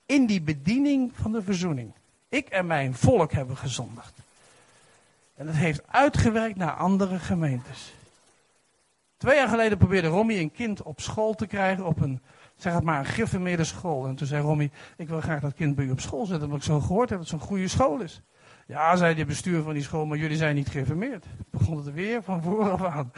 [0.07, 1.93] in die bediening van de verzoening.
[2.29, 4.13] Ik en mijn volk hebben gezondigd.
[5.35, 7.93] En het heeft uitgewerkt naar andere gemeentes.
[9.17, 12.21] Twee jaar geleden probeerde Romy een kind op school te krijgen, op een,
[12.57, 14.07] zeg het maar, een school.
[14.07, 16.59] En toen zei Romy, ik wil graag dat kind bij u op school zetten, omdat
[16.59, 18.21] ik zo gehoord heb dat het zo'n goede school is.
[18.71, 21.27] Ja, zei de bestuur van die school, maar jullie zijn niet geïnformeerd.
[21.51, 23.13] Begon het weer van vooraf aan.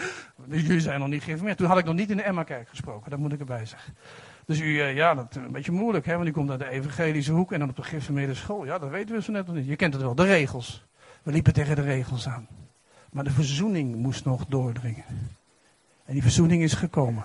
[0.48, 1.58] Jullie zijn nog niet geïnformeerd.
[1.58, 3.96] Toen had ik nog niet in de Emma-kerk gesproken, dat moet ik erbij zeggen.
[4.46, 6.68] Dus u, eh, ja, dat is een beetje moeilijk, hè, want u komt uit de
[6.68, 8.64] evangelische hoek en dan op de geïnformeerde school.
[8.64, 9.66] Ja, dat weten we zo net nog niet.
[9.66, 10.84] Je kent het wel, de regels.
[11.22, 12.48] We liepen tegen de regels aan.
[13.10, 15.04] Maar de verzoening moest nog doordringen.
[16.04, 17.24] En die verzoening is gekomen.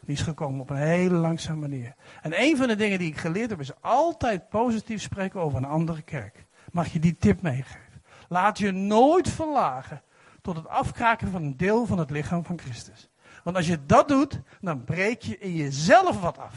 [0.00, 1.94] Die is gekomen op een hele langzame manier.
[2.22, 5.64] En een van de dingen die ik geleerd heb is altijd positief spreken over een
[5.64, 6.43] andere kerk.
[6.74, 8.02] Mag je die tip meegeven?
[8.28, 10.02] Laat je nooit verlagen
[10.40, 13.08] tot het afkraken van een deel van het lichaam van Christus.
[13.44, 16.54] Want als je dat doet, dan breek je in jezelf wat af.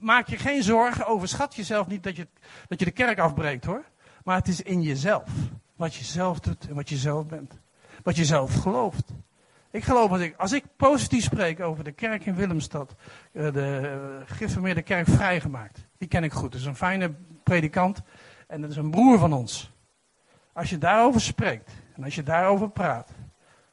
[0.00, 2.28] maak je geen zorgen, overschat jezelf niet dat je,
[2.68, 3.84] dat je de kerk afbreekt hoor.
[4.24, 5.30] Maar het is in jezelf.
[5.76, 7.60] Wat je zelf doet en wat je zelf bent.
[8.02, 9.12] Wat je zelf gelooft.
[9.70, 12.94] Ik geloof dat ik, als ik positief spreek over de kerk in Willemstad,
[13.32, 15.86] eh, de uh, gereformeerde kerk vrijgemaakt.
[15.98, 16.52] Die ken ik goed.
[16.52, 18.02] Dat is een fijne predikant
[18.52, 19.72] en dat is een broer van ons.
[20.52, 23.10] Als je daarover spreekt en als je daarover praat.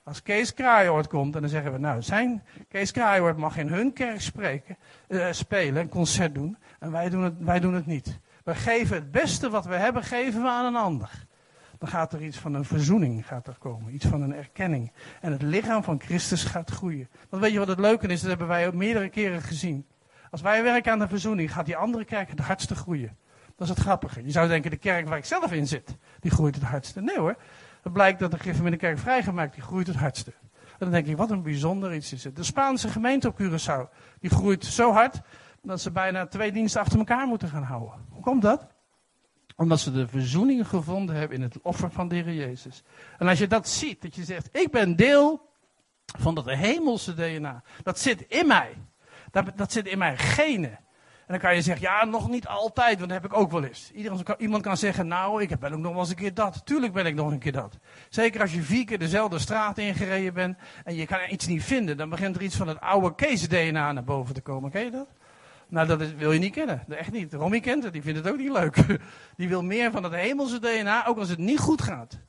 [0.03, 3.93] Als Kees Kraaihoort komt en dan zeggen we, nou, zijn Kees Kraaihoort mag in hun
[3.93, 6.57] kerk spreken, uh, spelen, een concert doen.
[6.79, 8.19] En wij doen, het, wij doen het niet.
[8.43, 11.27] We geven het beste wat we hebben, geven we aan een ander
[11.79, 13.93] dan gaat er iets van een verzoening gaat er komen.
[13.93, 14.91] Iets van een erkenning.
[15.21, 17.09] En het lichaam van Christus gaat groeien.
[17.29, 18.19] Want weet je wat het leuke is?
[18.19, 19.87] Dat hebben wij ook meerdere keren gezien.
[20.31, 23.17] Als wij werken aan de verzoening, gaat die andere kerk het hardste groeien.
[23.59, 24.23] Dat is het grappige.
[24.23, 27.01] Je zou denken, de kerk waar ik zelf in zit, die groeit het hardste.
[27.01, 27.35] Nee hoor.
[27.81, 30.33] Het blijkt dat de Griffin in de kerk vrijgemaakt, die groeit het hardste.
[30.53, 32.35] En dan denk ik, wat een bijzonder iets is het.
[32.35, 35.21] De Spaanse gemeente op Curaçao, die groeit zo hard,
[35.61, 38.05] dat ze bijna twee diensten achter elkaar moeten gaan houden.
[38.09, 38.67] Hoe komt dat?
[39.55, 42.83] Omdat ze de verzoening gevonden hebben in het offer van de Heer Jezus.
[43.17, 45.49] En als je dat ziet, dat je zegt, ik ben deel
[46.17, 47.63] van dat hemelse DNA.
[47.83, 48.73] Dat zit in mij.
[49.31, 50.79] Dat, dat zit in mijn genen.
[51.29, 53.63] En dan kan je zeggen, ja, nog niet altijd, want dat heb ik ook wel
[53.63, 53.91] eens.
[53.93, 56.65] Iedereen, iemand kan zeggen, nou, ik ben ook nog wel eens een keer dat.
[56.65, 57.77] Tuurlijk ben ik nog een keer dat.
[58.09, 61.97] Zeker als je vier keer dezelfde straat ingereden bent en je kan iets niet vinden,
[61.97, 64.71] dan begint er iets van het oude Kees-DNA naar boven te komen.
[64.71, 65.07] Ken je dat?
[65.67, 66.83] Nou, dat is, wil je niet kennen.
[66.89, 67.33] Echt niet.
[67.33, 68.77] Romy kent het, die vindt het ook niet leuk.
[69.37, 72.19] Die wil meer van het hemelse DNA, ook als het niet goed gaat.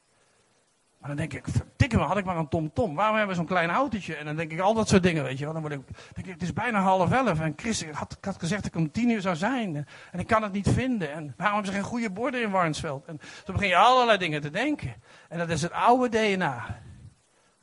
[1.01, 2.73] Maar dan denk ik, verdikke me, had ik maar een TomTom.
[2.75, 2.95] -tom.
[2.95, 4.15] Waarom hebben we zo'n klein autootje?
[4.15, 5.53] En dan denk ik al dat soort dingen, weet je wel.
[5.53, 5.81] Dan word ik,
[6.15, 7.41] denk ik, het is bijna half elf.
[7.41, 9.87] En Chris had, had gezegd dat ik om tien uur zou zijn.
[10.13, 11.13] En ik kan het niet vinden.
[11.13, 13.05] En waarom hebben ze geen goede borden in Warnsveld?
[13.05, 14.95] En zo begin je allerlei dingen te denken.
[15.29, 16.81] En dat is het oude DNA.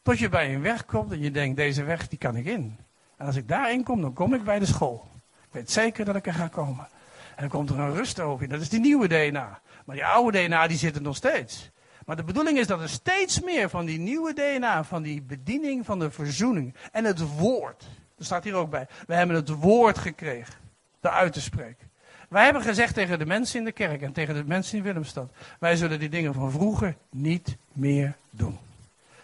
[0.02, 2.78] Tot je bij een weg komt en je denkt, deze weg die kan ik in.
[3.18, 5.08] En als ik daarin kom, dan kom ik bij de school.
[5.26, 6.88] Ik weet zeker dat ik er ga komen.
[7.36, 8.48] En dan komt er een rust over.
[8.48, 9.60] Dat is die nieuwe DNA.
[9.86, 11.72] Maar die oude DNA die zit er nog steeds.
[12.08, 15.86] Maar de bedoeling is dat er steeds meer van die nieuwe DNA, van die bediening
[15.86, 17.84] van de verzoening en het woord.
[18.18, 18.88] Er staat hier ook bij.
[19.08, 20.54] We hebben het woord gekregen.
[21.02, 21.90] Eruit te spreken.
[22.30, 25.32] Wij hebben gezegd tegen de mensen in de kerk en tegen de mensen in Willemstad.
[25.60, 28.58] Wij zullen die dingen van vroeger niet meer doen.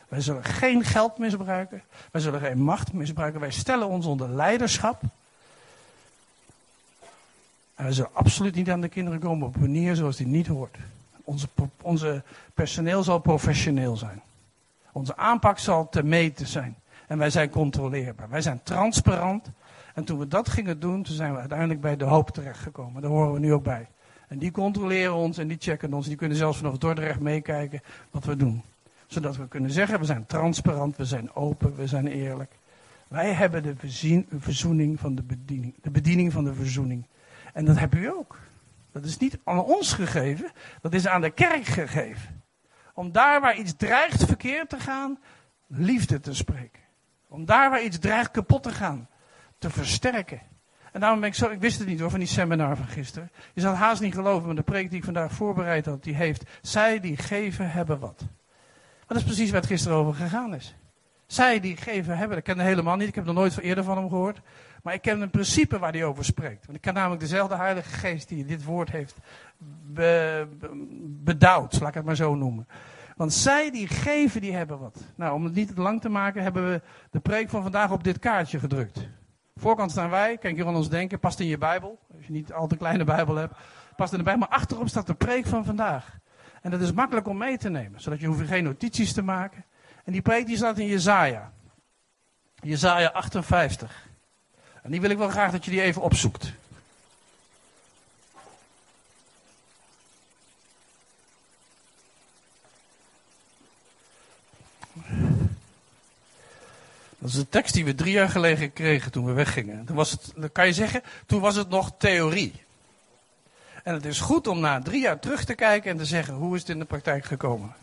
[0.07, 1.83] Wij zullen geen geld misbruiken.
[2.11, 3.39] Wij zullen geen macht misbruiken.
[3.39, 5.01] Wij stellen ons onder leiderschap.
[7.75, 10.47] En wij zullen absoluut niet aan de kinderen komen op een manier zoals die niet
[10.47, 10.77] hoort.
[11.23, 11.47] Onze,
[11.81, 14.21] onze personeel zal professioneel zijn.
[14.91, 16.75] Onze aanpak zal te meten zijn.
[17.07, 18.29] En wij zijn controleerbaar.
[18.29, 19.49] Wij zijn transparant.
[19.93, 23.01] En toen we dat gingen doen, toen zijn we uiteindelijk bij de hoop terechtgekomen.
[23.01, 23.87] Daar horen we nu ook bij.
[24.27, 26.07] En die controleren ons en die checken ons.
[26.07, 27.81] Die kunnen zelfs vanaf Dordrecht meekijken
[28.11, 28.61] wat we doen.
[29.07, 32.51] Zodat we kunnen zeggen, we zijn transparant, we zijn open, we zijn eerlijk.
[33.07, 33.75] Wij hebben de
[34.39, 35.73] verzoening van de bediening.
[35.81, 37.05] De bediening van de verzoening.
[37.53, 38.37] En dat heb u ook.
[38.93, 40.51] Dat is niet aan ons gegeven,
[40.81, 42.43] dat is aan de kerk gegeven.
[42.93, 45.19] Om daar waar iets dreigt verkeerd te gaan,
[45.67, 46.81] liefde te spreken.
[47.27, 49.07] Om daar waar iets dreigt kapot te gaan,
[49.57, 50.41] te versterken.
[50.91, 53.31] En daarom ben ik zo, ik wist het niet hoor, van die seminar van gisteren.
[53.53, 56.43] Je zal haast niet geloven, maar de preek die ik vandaag voorbereid had, die heeft,
[56.61, 58.19] zij die geven hebben wat.
[58.19, 60.75] Maar dat is precies waar het gisteren over gegaan is.
[61.27, 64.09] Zij die geven hebben, ik ken helemaal niet, ik heb nog nooit eerder van hem
[64.09, 64.41] gehoord.
[64.83, 66.65] Maar ik ken een principe waar hij over spreekt.
[66.65, 69.15] Want ik ken namelijk dezelfde Heilige Geest die dit woord heeft
[69.93, 70.47] be,
[71.23, 72.67] bedouwd, laat ik het maar zo noemen.
[73.15, 75.03] Want zij die geven, die hebben wat.
[75.15, 78.03] Nou, om het niet te lang te maken, hebben we de preek van vandaag op
[78.03, 79.07] dit kaartje gedrukt.
[79.55, 81.99] Voorkant staan wij, kan je van ons denken, past in je Bijbel.
[82.15, 83.55] Als je niet al te kleine Bijbel hebt,
[83.95, 84.47] past in de Bijbel.
[84.47, 86.19] Maar achterop staat de preek van vandaag.
[86.61, 89.65] En dat is makkelijk om mee te nemen, zodat je hoeft geen notities te maken.
[90.03, 91.51] En die preek die staat in Jezaja.
[92.55, 94.11] Jezaja 58.
[94.83, 96.51] En die wil ik wel graag dat je die even opzoekt.
[107.17, 109.85] Dat is de tekst die we drie jaar geleden kregen toen we weggingen.
[109.85, 112.53] Toen was het, dan kan je zeggen, toen was het nog theorie.
[113.83, 116.55] En het is goed om na drie jaar terug te kijken en te zeggen, hoe
[116.55, 117.73] is het in de praktijk gekomen?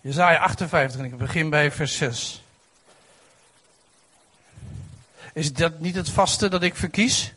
[0.00, 2.42] Jezaja 58 en ik begin bij vers 6.
[5.32, 7.34] Is dat niet het vaste dat ik verkies?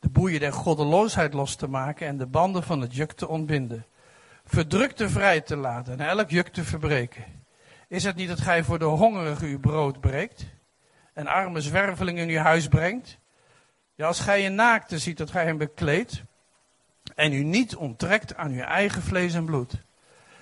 [0.00, 3.86] De boeien der goddeloosheid los te maken en de banden van het juk te ontbinden.
[4.44, 7.24] Verdrukte vrij te laten en elk juk te verbreken.
[7.88, 10.46] Is het niet dat gij voor de hongerige uw brood breekt
[11.12, 13.18] en arme zwervelingen in uw huis brengt?
[13.94, 16.22] Ja, als gij een naakte ziet dat gij hem bekleedt
[17.14, 19.72] en u niet onttrekt aan uw eigen vlees en bloed.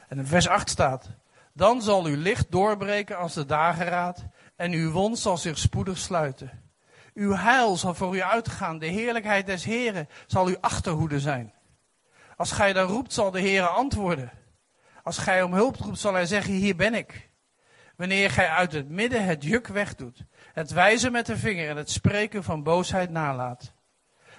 [0.09, 1.09] En in vers 8 staat,
[1.53, 4.25] dan zal uw licht doorbreken als de dageraad
[4.57, 6.64] en uw wond zal zich spoedig sluiten.
[7.15, 8.79] Uw heil zal voor u uitgaan.
[8.79, 11.55] De heerlijkheid des Heren zal uw achterhoede zijn.
[12.37, 14.33] Als gij dan roept, zal de Heere antwoorden.
[15.03, 17.31] Als gij om hulp roept, zal hij zeggen, hier ben ik.
[17.97, 21.91] Wanneer gij uit het midden het juk wegdoet, het wijzen met de vinger en het
[21.91, 23.75] spreken van boosheid nalaat.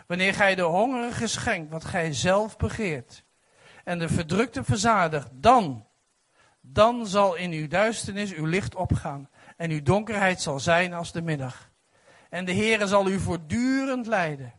[0.07, 3.23] Wanneer gij de hongerige schenkt wat gij zelf begeert,
[3.83, 5.87] en de verdrukte verzadigt, dan,
[6.61, 11.21] dan zal in uw duisternis uw licht opgaan, en uw donkerheid zal zijn als de
[11.21, 11.73] middag.
[12.35, 14.53] En de Heere zal u voortdurend leiden,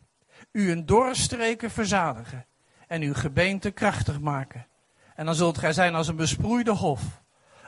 [0.51, 2.45] u een doorstreken verzadigen
[2.87, 4.67] en uw gebeente krachtig maken.
[5.15, 7.21] En dan zult gij zijn als een besproeide hof,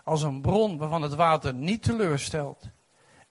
[0.03, 2.69] als een bron waarvan het water niet teleurstelt.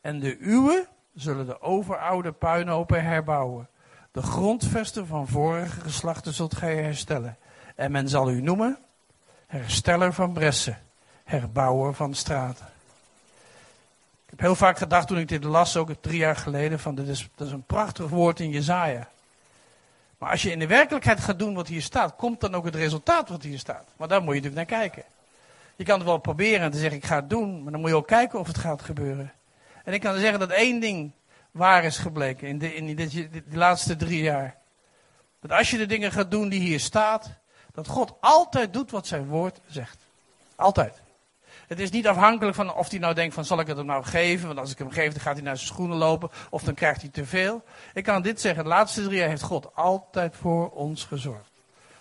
[0.00, 3.68] En de uwe zullen de overoude puinhopen herbouwen.
[4.12, 7.38] De grondvesten van vorige geslachten zult gij herstellen.
[7.76, 8.78] En men zal u noemen
[9.46, 10.78] hersteller van bressen,
[11.24, 12.66] herbouwer van straten.
[14.38, 17.28] Heb heel vaak gedacht toen ik dit las, ook drie jaar geleden, van dit is,
[17.34, 19.08] dat is een prachtig woord in Jezaja.
[20.18, 22.74] Maar als je in de werkelijkheid gaat doen wat hier staat, komt dan ook het
[22.74, 23.84] resultaat wat hier staat.
[23.96, 25.02] Maar daar moet je natuurlijk naar kijken.
[25.76, 27.90] Je kan het wel proberen en te zeggen ik ga het doen, maar dan moet
[27.90, 29.32] je ook kijken of het gaat gebeuren.
[29.84, 31.12] En ik kan zeggen dat één ding
[31.50, 34.56] waar is gebleken in, de, in die laatste drie jaar.
[35.40, 37.30] Dat als je de dingen gaat doen die hier staat,
[37.72, 39.98] dat God altijd doet wat zijn woord zegt.
[40.56, 41.06] Altijd.
[41.68, 44.04] Het is niet afhankelijk van of hij nou denkt van zal ik het hem nou
[44.04, 44.46] geven.
[44.46, 46.30] Want als ik hem geef dan gaat hij naar zijn schoenen lopen.
[46.50, 47.62] Of dan krijgt hij te veel.
[47.94, 48.62] Ik kan dit zeggen.
[48.62, 51.50] De laatste drie jaar heeft God altijd voor ons gezorgd.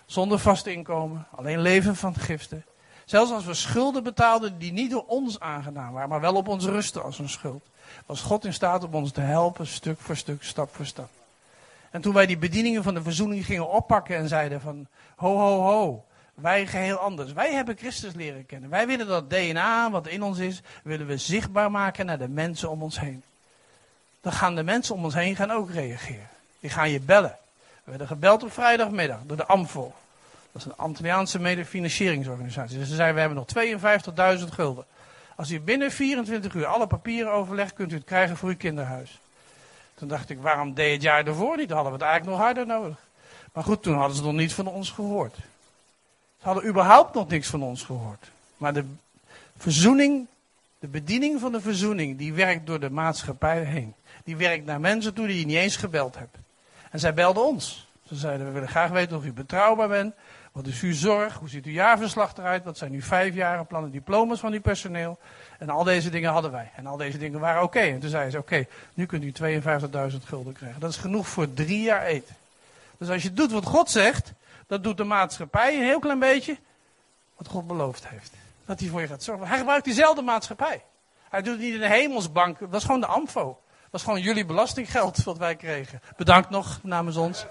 [0.06, 1.26] Zonder vast inkomen.
[1.36, 2.64] Alleen leven van giften.
[3.04, 6.08] Zelfs als we schulden betaalden die niet door ons aangedaan waren.
[6.08, 7.62] Maar wel op ons rusten als een schuld.
[8.06, 11.08] Was God in staat om ons te helpen stuk voor stuk, stap voor stap.
[11.90, 15.60] En toen wij die bedieningen van de verzoening gingen oppakken en zeiden van ho ho
[15.60, 16.04] ho.
[16.40, 17.32] Wij geheel anders.
[17.32, 18.70] Wij hebben Christus leren kennen.
[18.70, 22.70] Wij willen dat DNA wat in ons is, willen we zichtbaar maken naar de mensen
[22.70, 23.22] om ons heen.
[24.20, 26.28] Dan gaan de mensen om ons heen gaan ook reageren.
[26.60, 27.36] Die gaan je bellen.
[27.84, 29.92] We werden gebeld op vrijdagmiddag door de AMFO.
[30.52, 32.78] Dat is een Antilliaanse medefinancieringsorganisatie.
[32.78, 33.46] Dus ze zeiden, we hebben
[33.78, 34.84] nog 52.000 gulden.
[35.36, 39.18] Als u binnen 24 uur alle papieren overlegt, kunt u het krijgen voor uw kinderhuis.
[39.94, 41.68] Toen dacht ik, waarom deed het jaar ervoor niet?
[41.68, 42.98] Dan hadden we het eigenlijk nog harder nodig.
[43.52, 45.36] Maar goed, toen hadden ze nog niet van ons gehoord.
[46.38, 48.30] Ze hadden überhaupt nog niks van ons gehoord.
[48.56, 48.84] Maar de
[49.56, 50.26] verzoening,
[50.78, 53.94] de bediening van de verzoening, die werkt door de maatschappij heen.
[54.24, 56.36] Die werkt naar mensen toe die je niet eens gebeld hebt.
[56.90, 57.88] En zij belden ons.
[58.06, 60.14] Ze zeiden, we willen graag weten of u betrouwbaar bent.
[60.52, 61.34] Wat is uw zorg?
[61.34, 62.64] Hoe ziet uw jaarverslag eruit?
[62.64, 65.18] Wat zijn uw vijfjaren plannen, diploma's van uw personeel?
[65.58, 66.70] En al deze dingen hadden wij.
[66.76, 67.78] En al deze dingen waren oké.
[67.78, 70.80] En toen zeiden ze, oké, nu kunt u 52.000 gulden krijgen.
[70.80, 72.34] Dat is genoeg voor drie jaar eten.
[72.98, 74.32] Dus als je doet wat God zegt,
[74.68, 76.58] dat doet de maatschappij een heel klein beetje
[77.36, 78.32] wat God beloofd heeft.
[78.64, 79.46] Dat hij voor je gaat zorgen.
[79.46, 80.84] Hij gebruikt diezelfde maatschappij.
[81.28, 82.58] Hij doet het niet in de hemelsbank.
[82.58, 83.60] Dat is gewoon de AMFO.
[83.90, 86.00] Dat is gewoon jullie belastinggeld wat wij kregen.
[86.16, 87.46] Bedankt nog namens ons.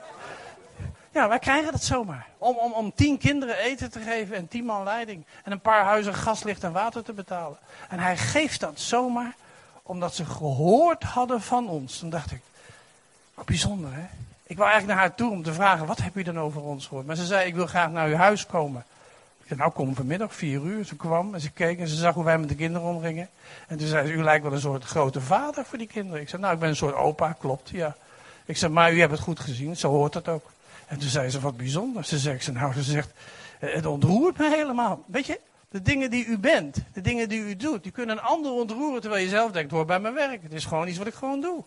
[1.11, 2.27] Ja, wij krijgen dat zomaar.
[2.37, 5.25] Om, om, om tien kinderen eten te geven en tien man leiding.
[5.43, 7.57] En een paar huizen gas, licht en water te betalen.
[7.89, 9.35] En hij geeft dat zomaar
[9.83, 11.99] omdat ze gehoord hadden van ons.
[11.99, 12.41] Toen dacht ik,
[13.45, 14.05] bijzonder hè.
[14.47, 16.87] Ik wou eigenlijk naar haar toe om te vragen, wat heb u dan over ons
[16.87, 17.05] gehoord?
[17.05, 18.85] Maar ze zei, ik wil graag naar uw huis komen.
[19.39, 20.85] Ik zei, nou kom vanmiddag, vier uur.
[20.85, 23.29] Ze kwam en ze keek en ze zag hoe wij met de kinderen omgingen.
[23.67, 26.21] En toen zei ze, u lijkt wel een soort grote vader voor die kinderen.
[26.21, 27.95] Ik zei, nou ik ben een soort opa, klopt, ja.
[28.45, 30.51] Ik zei, maar u hebt het goed gezien, zo hoort het ook.
[30.87, 32.05] En toen zei ze, wat bijzonder.
[32.05, 33.11] Ze zegt, nou, ze zegt,
[33.59, 35.03] het ontroert me helemaal.
[35.05, 35.39] Weet je,
[35.69, 39.01] de dingen die u bent, de dingen die u doet, die kunnen een ander ontroeren
[39.01, 40.43] terwijl je zelf denkt, hoor bij mijn werk.
[40.43, 41.63] Het is gewoon iets wat ik gewoon doe.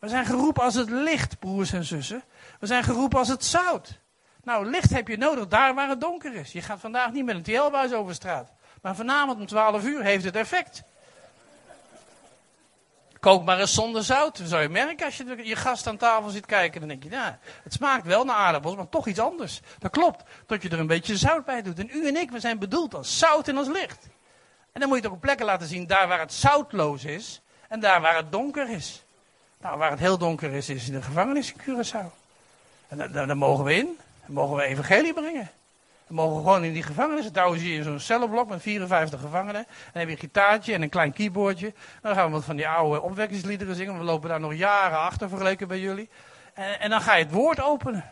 [0.00, 2.22] We zijn geroepen als het licht, broers en zussen.
[2.60, 3.98] We zijn geroepen als het zout.
[4.42, 6.52] Nou, licht heb je nodig daar waar het donker is.
[6.52, 8.52] Je gaat vandaag niet met een TL-buis over straat.
[8.82, 10.82] Maar vanavond om 12 uur heeft het effect.
[13.20, 14.38] Kook maar eens zonder zout.
[14.38, 16.80] Dan zou je merken als je je gast aan tafel zit kijken.
[16.80, 19.60] Dan denk je, nou, het smaakt wel naar aardappels, maar toch iets anders.
[19.78, 21.78] Dat klopt, dat je er een beetje zout bij doet.
[21.78, 24.08] En u en ik, we zijn bedoeld als zout en als licht.
[24.72, 27.42] En dan moet je het ook op plekken laten zien, daar waar het zoutloos is.
[27.68, 29.04] En daar waar het donker is.
[29.60, 32.10] Nou, waar het heel donker is, is in de gevangenis in Curaçao.
[32.88, 33.98] En daar, mogen we in.
[34.26, 35.50] Dan mogen we evangelie brengen.
[36.06, 37.24] Dan mogen we gewoon in die gevangenis.
[37.24, 39.64] Dan douwen ze in zo'n cellenblok met 54 gevangenen.
[39.64, 41.72] Dan heb je een gitaartje en een klein keyboardje.
[42.02, 43.98] Dan gaan we wat van die oude opwekkingsliederen zingen.
[43.98, 46.08] We lopen daar nog jaren achter vergeleken bij jullie.
[46.54, 48.04] En, en dan ga je het woord openen.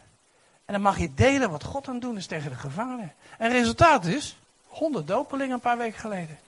[0.64, 3.12] En dan mag je delen wat God aan het doen is tegen de gevangenen.
[3.38, 4.36] En resultaat is
[4.66, 6.38] 100 dopelingen een paar weken geleden.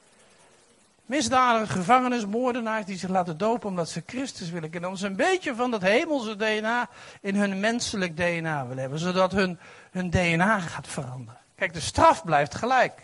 [1.10, 4.88] Misdadigers, gevangenis, moordenaars die zich laten dopen omdat ze Christus willen kennen.
[4.90, 6.88] Omdat ze een beetje van dat hemelse DNA
[7.20, 8.98] in hun menselijk DNA willen hebben.
[8.98, 9.58] Zodat hun,
[9.90, 11.40] hun DNA gaat veranderen.
[11.54, 13.02] Kijk, de straf blijft gelijk.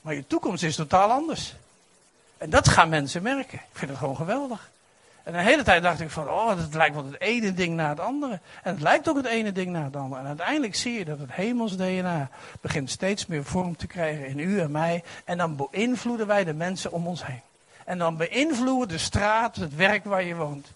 [0.00, 1.54] Maar je toekomst is totaal anders.
[2.38, 3.58] En dat gaan mensen merken.
[3.58, 4.70] Ik vind het gewoon geweldig.
[5.22, 7.88] En de hele tijd dacht ik van, oh, het lijkt wel het ene ding na
[7.88, 8.40] het andere.
[8.62, 10.20] En het lijkt ook het ene ding na het andere.
[10.20, 12.28] En uiteindelijk zie je dat het hemels DNA
[12.60, 15.04] begint steeds meer vorm te krijgen in u en mij.
[15.24, 17.40] En dan beïnvloeden wij de mensen om ons heen.
[17.84, 20.72] En dan beïnvloeden de straat, het werk waar je woont.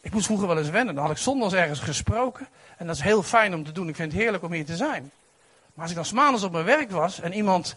[0.00, 0.94] Ik moest vroeger wel eens wennen.
[0.94, 2.48] Dan had ik zondags ergens gesproken.
[2.76, 3.88] En dat is heel fijn om te doen.
[3.88, 5.10] Ik vind het heerlijk om hier te zijn.
[5.74, 7.76] Maar als ik dan smaandags op mijn werk was en iemand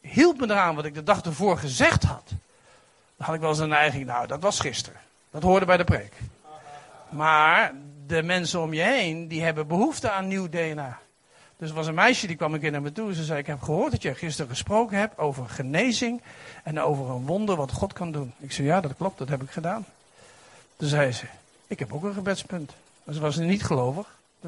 [0.00, 2.32] hielp me eraan wat ik de dag ervoor gezegd had.
[3.24, 5.00] Had ik wel eens een neiging, nou dat was gisteren.
[5.30, 6.12] Dat hoorde bij de preek.
[7.08, 7.72] Maar
[8.06, 10.98] de mensen om je heen, die hebben behoefte aan nieuw DNA.
[11.56, 13.38] Dus er was een meisje die kwam een keer naar me toe en ze zei,
[13.38, 16.22] ik heb gehoord dat je gisteren gesproken hebt over genezing
[16.64, 18.32] en over een wonder wat God kan doen.
[18.38, 19.84] Ik zei, ja dat klopt, dat heb ik gedaan.
[20.76, 21.26] Toen zei ze,
[21.66, 22.72] ik heb ook een gebedspunt.
[23.10, 24.06] Ze was niet gelovig.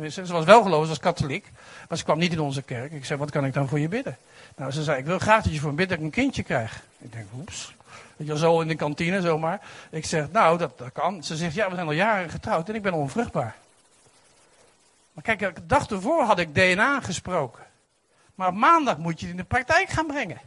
[0.09, 1.51] Ze was wel gelovig, ze was katholiek.
[1.89, 2.93] Maar ze kwam niet in onze kerk.
[2.93, 4.16] Ik zei, wat kan ik dan voor je bidden?
[4.57, 6.83] Nou, ze zei, ik wil graag dat je voor dat ik een kindje krijg.
[6.99, 7.76] Ik denk, oeps.
[8.16, 9.61] Weet je, zo in de kantine zomaar.
[9.90, 11.24] Ik zeg, nou, dat, kan.
[11.24, 13.57] Ze zegt, ja, we zijn al jaren getrouwd en ik ben onvruchtbaar.
[15.12, 17.64] Maar kijk, de dag ervoor had ik DNA gesproken.
[18.34, 20.40] Maar op maandag moet je het in de praktijk gaan brengen.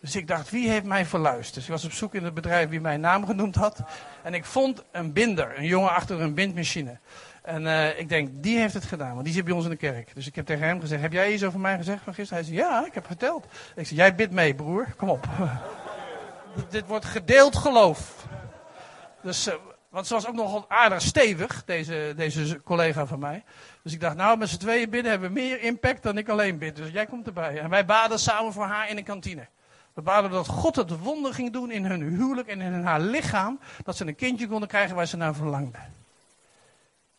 [0.00, 1.54] Dus ik dacht, wie heeft mij verluisterd?
[1.54, 3.82] Dus ik was op zoek in het bedrijf wie mijn naam genoemd had.
[4.22, 6.98] En ik vond een binder, een jongen achter een bindmachine.
[7.42, 9.76] En eh, ik denk, die heeft het gedaan, want die zit bij ons in de
[9.76, 10.14] kerk.
[10.14, 12.44] Dus ik heb tegen hem gezegd, heb jij iets over mij gezegd van gisteren?
[12.44, 13.46] Hij zei, ja, ik heb verteld.
[13.76, 15.28] Ik zei, jij bidt mee, broer, kom op.
[16.68, 18.26] dit wordt gedeeld geloof.
[19.22, 19.54] Dus, uh,
[19.88, 23.44] want ze was ook nog aardig stevig, deze, deze collega van mij.
[23.82, 26.58] Dus ik dacht, nou, met z'n tweeën bidden hebben we meer impact dan ik alleen
[26.58, 26.76] bid.
[26.76, 27.58] Dus jij komt erbij.
[27.58, 29.46] En wij baden samen voor haar in de kantine.
[29.92, 33.60] We baden dat God het wonder ging doen in hun huwelijk en in haar lichaam.
[33.84, 35.92] Dat ze een kindje konden krijgen waar ze naar verlangden.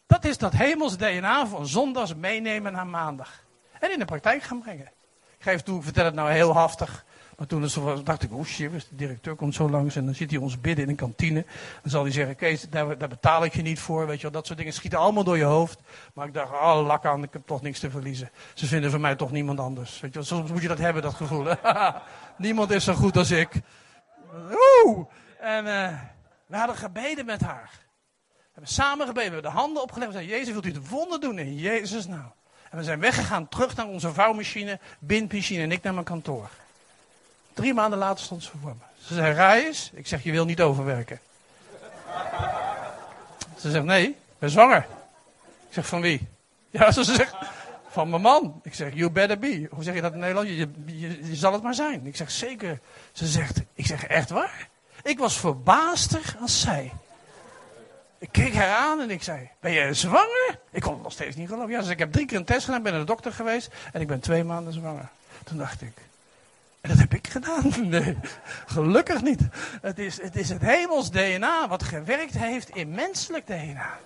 [0.07, 3.43] Dat is dat hemels DNA van zondags meenemen naar maandag.
[3.79, 4.91] En in de praktijk gaan brengen.
[5.38, 7.05] Ik geef toe, ik vertel het nou heel haftig.
[7.38, 7.69] Maar toen
[8.03, 10.84] dacht ik, oh shit, de directeur komt zo langs en dan zit hij ons bidden
[10.84, 11.45] in een kantine.
[11.81, 14.31] Dan zal hij zeggen, Kees, daar, daar, betaal ik je niet voor, weet je wel.
[14.31, 15.79] Dat soort dingen schieten allemaal door je hoofd.
[16.13, 18.31] Maar ik dacht, oh, lak aan, ik heb toch niks te verliezen.
[18.53, 19.99] Ze vinden van mij toch niemand anders.
[19.99, 21.47] Weet je wel, soms moet je dat hebben, dat gevoel.
[22.38, 23.61] niemand is zo goed als ik.
[24.86, 25.05] Oeh!
[25.39, 25.99] En uh,
[26.45, 27.69] we hadden gebeden met haar.
[28.34, 30.11] We hebben samen gebeden, we hebben de handen opgelegd.
[30.11, 32.25] We zeiden, Jezus, wilt u het wonder doen in Jezus nou?
[32.69, 36.49] En we zijn weggegaan, terug naar onze vouwmachine, bindmachine en ik naar mijn kantoor.
[37.54, 39.04] Drie maanden later stond ze voor me.
[39.06, 41.20] Ze zei, Rijs, ik zeg, je wil niet overwerken.
[43.58, 44.86] Ze zegt, nee, ben zwanger.
[45.68, 46.28] Ik zeg, van wie?
[46.70, 47.36] Ja, ze zegt,
[47.89, 48.60] van mijn man.
[48.64, 49.68] Ik zeg, you better be.
[49.72, 50.47] Hoe zeg je dat in Nederland?
[50.47, 52.06] Je, je, zal het maar zijn.
[52.06, 52.80] Ik zeg, zeker.
[53.12, 54.70] Ze zegt, ik zeg, echt waar?
[55.04, 56.91] Ik was verbaasder als zij.
[58.18, 60.60] Ik keek haar aan en ik zei, ben je zwanger?
[60.72, 61.72] Ik kon het nog steeds niet geloven.
[61.72, 64.01] Ja, dus ik heb drie keer een test gedaan, ben naar de dokter geweest en
[64.01, 65.10] ik ben twee maanden zwanger.
[65.43, 65.93] Toen dacht ik,
[66.89, 67.71] dat heb ik gedaan.
[67.89, 68.17] Nee,
[68.65, 69.41] gelukkig niet.
[69.81, 73.99] Het is, het is het hemels DNA wat gewerkt heeft in menselijk DNA.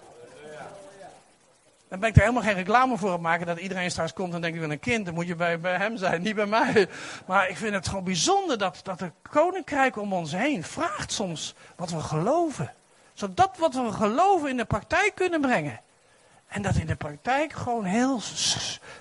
[1.87, 4.41] Dan ben ik er helemaal geen reclame voor aan maken dat iedereen straks komt en
[4.41, 6.87] denkt, ik ben een kind, dan moet je bij, bij hem zijn, niet bij mij.
[7.25, 11.55] Maar ik vind het gewoon bijzonder dat, dat het koninkrijk om ons heen vraagt soms
[11.75, 12.73] wat we geloven.
[13.13, 15.81] Zodat wat we geloven in de praktijk kunnen brengen.
[16.47, 18.21] En dat in de praktijk gewoon heel,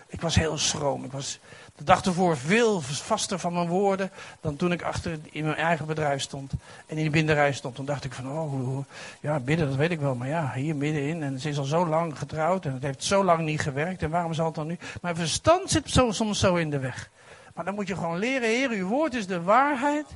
[0.06, 1.04] ik was heel schroom.
[1.04, 1.40] Ik was,
[1.76, 4.10] de dag ervoor veel vaster van mijn woorden
[4.40, 6.52] dan toen ik achter in mijn eigen bedrijf stond.
[6.86, 7.74] En in de binderij stond.
[7.74, 8.84] Toen dacht ik van, oh,
[9.20, 10.14] ja, bidden, dat weet ik wel.
[10.14, 11.22] Maar ja, hier middenin.
[11.22, 14.02] En ze is al zo lang getrouwd en het heeft zo lang niet gewerkt.
[14.02, 14.78] En waarom zal het dan nu?
[15.02, 17.10] Mijn verstand zit zo, soms zo in de weg.
[17.54, 20.06] Maar dan moet je gewoon leren, Heer, uw woord is de waarheid.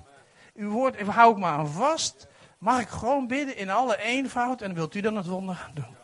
[0.54, 2.26] Uw woord, hou ik me aan vast.
[2.58, 5.96] Mag ik gewoon bidden in alle eenvoud en wilt u dan het wonder gaan doen?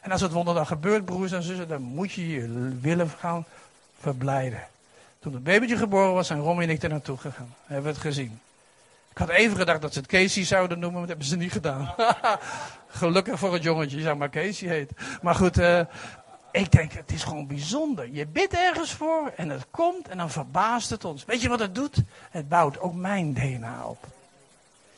[0.00, 3.44] En als het wonder dan gebeurt, broers en zussen, dan moet je je willen gaan
[4.00, 4.62] verblijden.
[5.24, 7.54] Toen het babytje geboren was, zijn Romy en ik er naartoe gegaan.
[7.66, 8.40] Hebben we het gezien.
[9.10, 11.52] Ik had even gedacht dat ze het Casey zouden noemen, maar dat hebben ze niet
[11.52, 11.94] gedaan.
[12.88, 14.90] Gelukkig voor het jongetje, je zou maar Casey heet.
[15.22, 15.80] Maar goed, uh,
[16.52, 18.08] ik denk, het is gewoon bijzonder.
[18.12, 21.24] Je bidt ergens voor en het komt en dan verbaast het ons.
[21.24, 21.96] Weet je wat het doet?
[22.30, 24.06] Het bouwt ook mijn DNA op.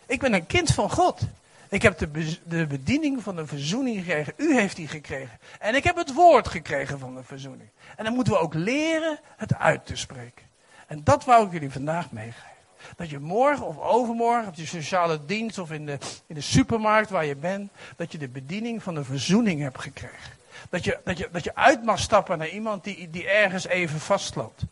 [0.06, 1.20] Ik ben een kind van God.
[1.68, 4.32] Ik heb de, de bediening van de verzoening gekregen.
[4.36, 5.38] U heeft die gekregen.
[5.58, 7.68] En ik heb het woord gekregen van de verzoening.
[7.96, 10.44] En dan moeten we ook leren het uit te spreken.
[10.86, 12.54] En dat wou ik jullie vandaag meegeven.
[12.96, 17.10] Dat je morgen of overmorgen op je sociale dienst of in de, in de supermarkt
[17.10, 20.34] waar je bent, dat je de bediening van de verzoening hebt gekregen.
[20.70, 24.00] Dat je, dat je, dat je uit mag stappen naar iemand die, die ergens even
[24.00, 24.62] vastloopt.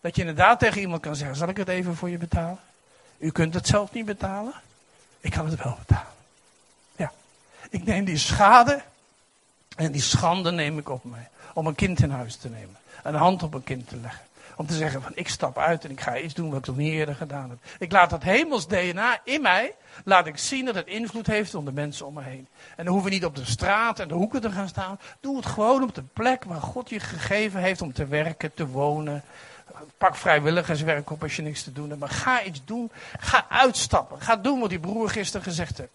[0.00, 2.58] Dat je inderdaad tegen iemand kan zeggen, zal ik het even voor je betalen?
[3.18, 4.52] U kunt het zelf niet betalen.
[5.20, 6.17] Ik kan het wel betalen.
[7.70, 8.82] Ik neem die schade
[9.76, 11.28] en die schande neem ik op mij.
[11.54, 12.76] Om een kind in huis te nemen.
[13.02, 14.26] Een hand op een kind te leggen.
[14.56, 16.76] Om te zeggen van ik stap uit en ik ga iets doen wat ik nog
[16.76, 17.58] niet eerder gedaan heb.
[17.78, 21.64] Ik laat dat hemels DNA in mij, laat ik zien dat het invloed heeft op
[21.64, 22.46] de mensen om me heen.
[22.76, 24.98] En dan hoeven we niet op de straat en de hoeken te gaan staan.
[25.20, 28.66] Doe het gewoon op de plek waar God je gegeven heeft om te werken, te
[28.66, 29.22] wonen.
[29.98, 32.00] Pak vrijwilligerswerk op als je niks te doen hebt.
[32.00, 32.90] Maar ga iets doen.
[33.18, 34.20] Ga uitstappen.
[34.20, 35.90] Ga doen wat die broer gisteren gezegd heeft.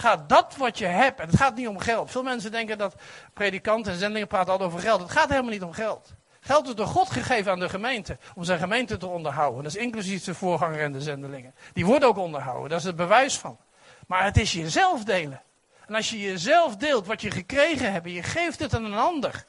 [0.00, 1.20] Ga dat wat je hebt.
[1.20, 2.10] En het gaat niet om geld.
[2.10, 2.94] Veel mensen denken dat
[3.32, 5.00] predikanten en zendingen praten altijd over geld.
[5.00, 6.14] Het gaat helemaal niet om geld.
[6.40, 8.18] Geld is door God gegeven aan de gemeente.
[8.34, 9.62] Om zijn gemeente te onderhouden.
[9.62, 11.54] Dat is inclusief de voorganger en de zendelingen.
[11.72, 12.68] Die worden ook onderhouden.
[12.68, 13.58] Dat is het bewijs van.
[14.06, 15.42] Maar het is jezelf delen.
[15.86, 18.98] En als je jezelf deelt wat je gekregen hebt en je geeft het aan een
[18.98, 19.46] ander.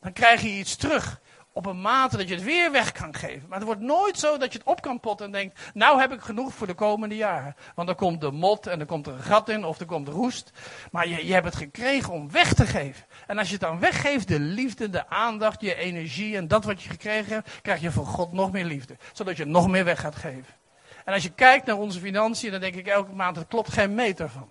[0.00, 1.20] Dan krijg je iets terug
[1.58, 3.48] op een mate dat je het weer weg kan geven.
[3.48, 6.12] Maar het wordt nooit zo dat je het op kan potten en denkt, nou heb
[6.12, 7.56] ik genoeg voor de komende jaren.
[7.74, 10.08] Want dan komt de mot en dan komt er een gat in of er komt
[10.08, 10.50] roest.
[10.90, 13.04] Maar je, je hebt het gekregen om weg te geven.
[13.26, 16.82] En als je het dan weggeeft, de liefde, de aandacht, je energie en dat wat
[16.82, 18.96] je gekregen hebt, krijg je van God nog meer liefde.
[19.12, 20.54] Zodat je nog meer weg gaat geven.
[21.04, 23.94] En als je kijkt naar onze financiën, dan denk ik elke maand, het klopt geen
[23.94, 24.48] meter van.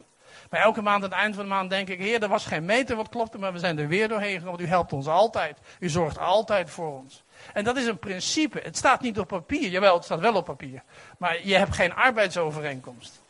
[0.49, 2.65] Maar elke maand aan het eind van de maand denk ik, heer, er was geen
[2.65, 5.57] meter wat klopte, maar we zijn er weer doorheen gegaan, want u helpt ons altijd.
[5.79, 7.23] U zorgt altijd voor ons.
[7.53, 8.59] En dat is een principe.
[8.63, 9.69] Het staat niet op papier.
[9.69, 10.81] Jawel, het staat wel op papier.
[11.17, 13.21] Maar je hebt geen arbeidsovereenkomst.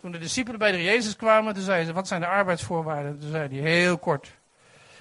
[0.00, 3.20] Toen de discipelen bij de Jezus kwamen, toen zeiden ze, wat zijn de arbeidsvoorwaarden?
[3.20, 4.30] Toen zei hij heel kort.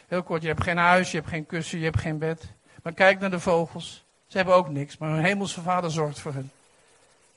[0.07, 2.43] Heel kort, je hebt geen huis, je hebt geen kussen, je hebt geen bed.
[2.83, 4.03] Maar kijk naar de vogels.
[4.27, 6.51] Ze hebben ook niks, maar hun hemelse vader zorgt voor hen.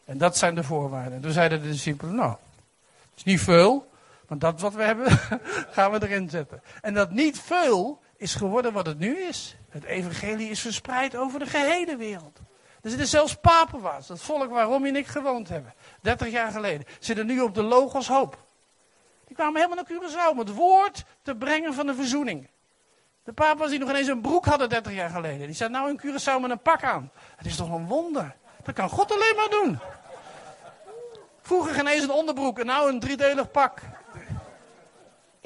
[0.05, 1.13] En dat zijn de voorwaarden.
[1.13, 3.88] En toen zeiden de discipelen, nou, het is niet veel,
[4.29, 5.11] maar dat wat we hebben,
[5.75, 6.63] gaan we erin zetten.
[6.81, 9.57] En dat niet veel is geworden wat het nu is.
[9.69, 12.39] Het evangelie is verspreid over de gehele wereld.
[12.83, 16.87] Er zitten zelfs papenwaars, dat volk waar Romy en ik gewoond hebben, 30 jaar geleden,
[16.99, 18.39] zitten nu op de Logos Hoop.
[19.27, 22.51] Die kwamen helemaal naar Curaçao om het woord te brengen van de verzoening.
[23.25, 26.01] De papa's die nog ineens een broek hadden 30 jaar geleden, die zaten nou in
[26.01, 27.11] Curaçao met een pak aan.
[27.37, 28.37] Het is toch een wonder.
[28.63, 29.79] Dat kan God alleen maar doen.
[31.43, 33.81] Vroeger geen eens een onderbroek en nou een driedelig pak.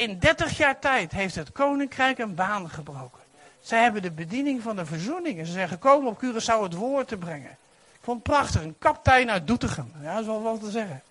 [0.03, 3.21] In 30 jaar tijd heeft het koninkrijk een baan gebroken.
[3.61, 5.39] Zij hebben de bediening van de verzoening.
[5.39, 7.51] En ze zijn gekomen op Curaçao het woord te brengen.
[7.93, 8.63] Ik vond het prachtig.
[8.63, 9.93] Een kaptein uit Doetinchem.
[10.03, 11.03] Ja, dat is wel wat te zeggen.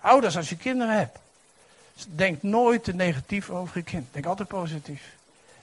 [0.00, 1.18] Ouders, als je kinderen hebt.
[2.06, 4.06] Denk nooit te negatief over je kind.
[4.12, 5.02] Denk altijd positief.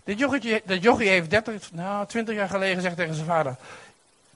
[0.03, 3.55] Dit jochie, dat jochie heeft 30, nou, 20 jaar geleden gezegd tegen zijn vader.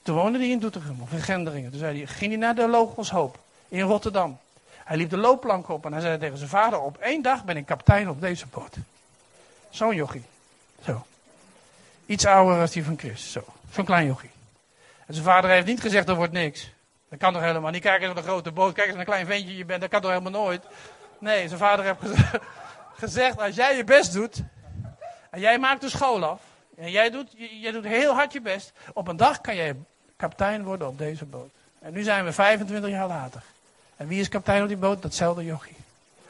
[0.01, 1.69] Toen woonde hij in Doetinchem of in Genderingen.
[1.69, 4.39] Toen zei hij, ging hij naar de Logos Hoop in Rotterdam.
[4.85, 7.57] Hij liep de loopplank op en hij zei tegen zijn vader: Op één dag ben
[7.57, 8.75] ik kapitein op deze boot.
[9.69, 10.25] Zo'n jochie.
[10.83, 11.05] Zo.
[12.05, 13.31] Iets ouder als die van Chris.
[13.31, 13.43] Zo.
[13.71, 14.29] Zo'n klein jochie.
[15.05, 16.71] En zijn vader heeft niet gezegd: Er wordt niks.
[17.09, 17.81] Dat kan toch helemaal niet.
[17.81, 18.73] Kijk eens naar de grote boot.
[18.73, 19.81] Kijk eens naar een klein ventje je bent.
[19.81, 20.63] Dat kan toch helemaal nooit.
[21.19, 22.19] Nee, zijn vader heeft
[23.03, 24.43] gezegd: Als jij je best doet.
[25.29, 26.41] En jij maakt de school af.
[26.77, 28.71] En jij doet, jij doet heel hard je best.
[28.93, 29.75] Op een dag kan jij
[30.15, 31.51] kapitein worden op deze boot.
[31.79, 33.41] En nu zijn we 25 jaar later.
[33.97, 35.01] En wie is kapitein op die boot?
[35.01, 35.75] Datzelfde jochie.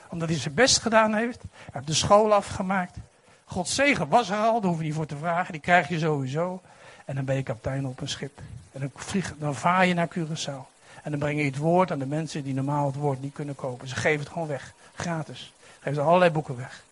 [0.09, 1.41] Omdat hij zijn best gedaan heeft.
[1.41, 2.97] Hij heeft de school afgemaakt.
[3.45, 5.51] Gods zegen was er al, daar hoef je niet voor te vragen.
[5.51, 6.61] Die krijg je sowieso.
[7.05, 8.39] En dan ben je kapitein op een schip.
[8.71, 10.73] En dan, vlieg, dan vaar je naar Curaçao.
[11.03, 13.55] En dan breng je het woord aan de mensen die normaal het woord niet kunnen
[13.55, 13.87] kopen.
[13.87, 14.73] Ze geven het gewoon weg.
[14.95, 15.53] Gratis.
[15.79, 16.83] Geven ze allerlei boeken weg.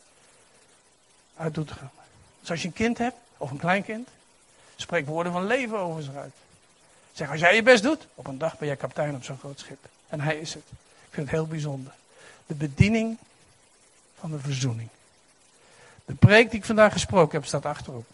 [1.38, 1.90] Uit Doetinchem.
[2.40, 4.10] Dus als je een kind hebt, of een kleinkind,
[4.76, 6.34] spreek woorden van leven over ze uit.
[7.12, 9.60] Zeg, als jij je best doet, op een dag ben jij kapitein op zo'n groot
[9.60, 9.88] schip.
[10.14, 10.64] En hij is het.
[11.08, 11.94] Ik vind het heel bijzonder.
[12.46, 13.18] De bediening
[14.20, 14.90] van de verzoening.
[16.06, 18.06] De preek die ik vandaag gesproken heb, staat achterop.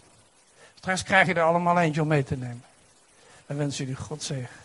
[0.76, 2.64] Straks krijg je er allemaal eentje om mee te nemen.
[3.46, 4.56] Dan wens jullie God zegen.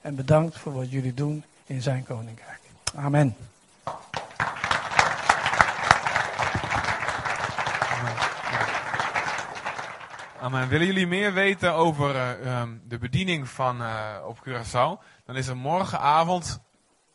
[0.00, 2.60] En bedankt voor wat jullie doen in zijn koninkrijk.
[2.94, 3.36] Amen.
[10.40, 10.68] Amen.
[10.68, 15.04] Willen jullie meer weten over uh, um, de bediening van uh, op Curaçao?
[15.24, 16.60] Dan is er morgenavond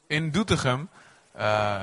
[0.08, 0.90] in Doetinchem
[1.38, 1.82] uh,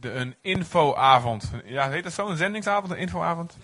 [0.00, 1.50] de, een infoavond.
[1.64, 2.28] Ja, heet dat zo?
[2.28, 3.56] Een zendingsavond, een infoavond?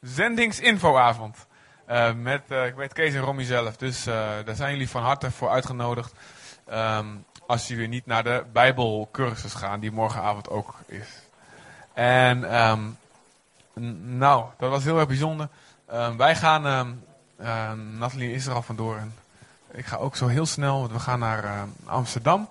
[0.00, 1.46] Zendingsinfoavond.
[1.90, 3.76] Uh, met, uh, ik weet Kees en Romy zelf.
[3.76, 6.12] Dus daar zijn jullie van harte voor uitgenodigd.
[6.72, 11.08] Um, als jullie niet naar de Bijbelcursus gaan, die morgenavond ook is.
[11.92, 12.98] En um,
[14.18, 15.48] nou, dat was heel erg bijzonder.
[15.92, 16.98] Um, wij gaan,
[17.98, 18.96] Nathalie is er al vandoor.
[18.96, 19.14] En
[19.72, 22.48] ik ga ook zo heel snel, want we gaan naar Amsterdam.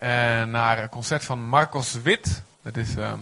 [0.00, 2.42] En naar een concert van Marcos Wit.
[2.62, 3.20] Dat is um, een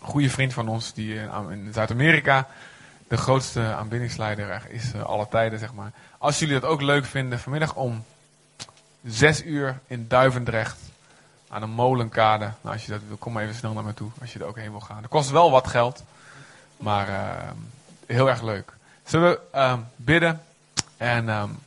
[0.00, 2.48] goede vriend van ons die in, in Zuid-Amerika
[3.08, 5.92] de grootste aanbiddingsleider is uh, alle tijden, zeg maar.
[6.18, 8.04] Als jullie dat ook leuk vinden, vanmiddag om
[9.04, 10.78] 6 uur in Duivendrecht
[11.48, 12.44] aan een molenkade.
[12.60, 14.46] Nou, als je dat wil, kom maar even snel naar me toe als je er
[14.46, 15.00] ook heen wil gaan.
[15.00, 16.04] Dat kost wel wat geld,
[16.76, 17.50] maar uh,
[18.06, 18.72] heel erg leuk.
[19.04, 20.42] Zullen we uh, bidden
[20.96, 21.58] en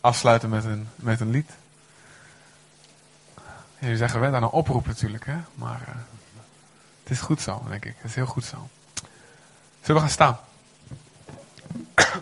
[0.00, 1.50] afsluiten met een, met een lied?
[3.78, 5.36] Jullie zijn gewend aan een oproep natuurlijk, hè?
[5.54, 5.94] maar uh,
[7.02, 7.94] het is goed zo, denk ik.
[7.96, 8.68] Het is heel goed zo.
[9.80, 10.38] Zullen we gaan staan?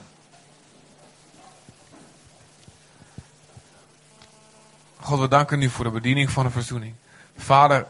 [5.01, 6.95] God, we danken u voor de bediening van de verzoening.
[7.37, 7.87] Vader,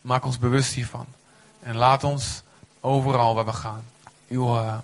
[0.00, 1.06] maak ons bewust hiervan.
[1.60, 2.42] En laat ons
[2.80, 3.84] overal waar we gaan
[4.28, 4.78] uw, uh,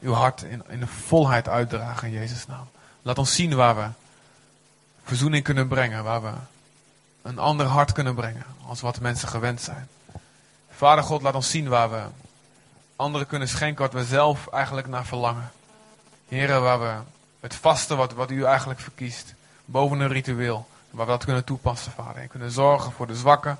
[0.00, 2.68] uw hart in, in de volheid uitdragen in Jezus' naam.
[3.02, 3.88] Laat ons zien waar we
[5.04, 6.32] verzoening kunnen brengen, waar we
[7.28, 9.88] een ander hart kunnen brengen als wat mensen gewend zijn.
[10.70, 12.02] Vader God, laat ons zien waar we
[12.96, 15.50] anderen kunnen schenken wat we zelf eigenlijk naar verlangen.
[16.28, 16.94] Heren, waar we
[17.40, 21.92] het vasten wat, wat u eigenlijk verkiest, boven een ritueel, waar we dat kunnen toepassen,
[21.92, 22.22] Vader.
[22.22, 23.58] En kunnen zorgen voor de zwakken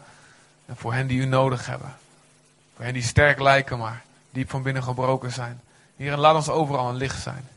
[0.67, 1.97] en voor hen die u nodig hebben.
[2.77, 5.61] Voor hen die sterk lijken, maar diep van binnen gebroken zijn.
[5.97, 7.49] Heren, laat ons overal een licht zijn.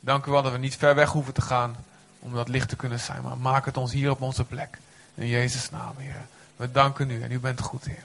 [0.00, 1.76] Dank u wel dat we niet ver weg hoeven te gaan
[2.18, 4.78] om dat licht te kunnen zijn, maar maak het ons hier op onze plek.
[5.16, 6.26] In Jezus' naam, Heer.
[6.56, 8.04] We danken u en u bent goed, Heer.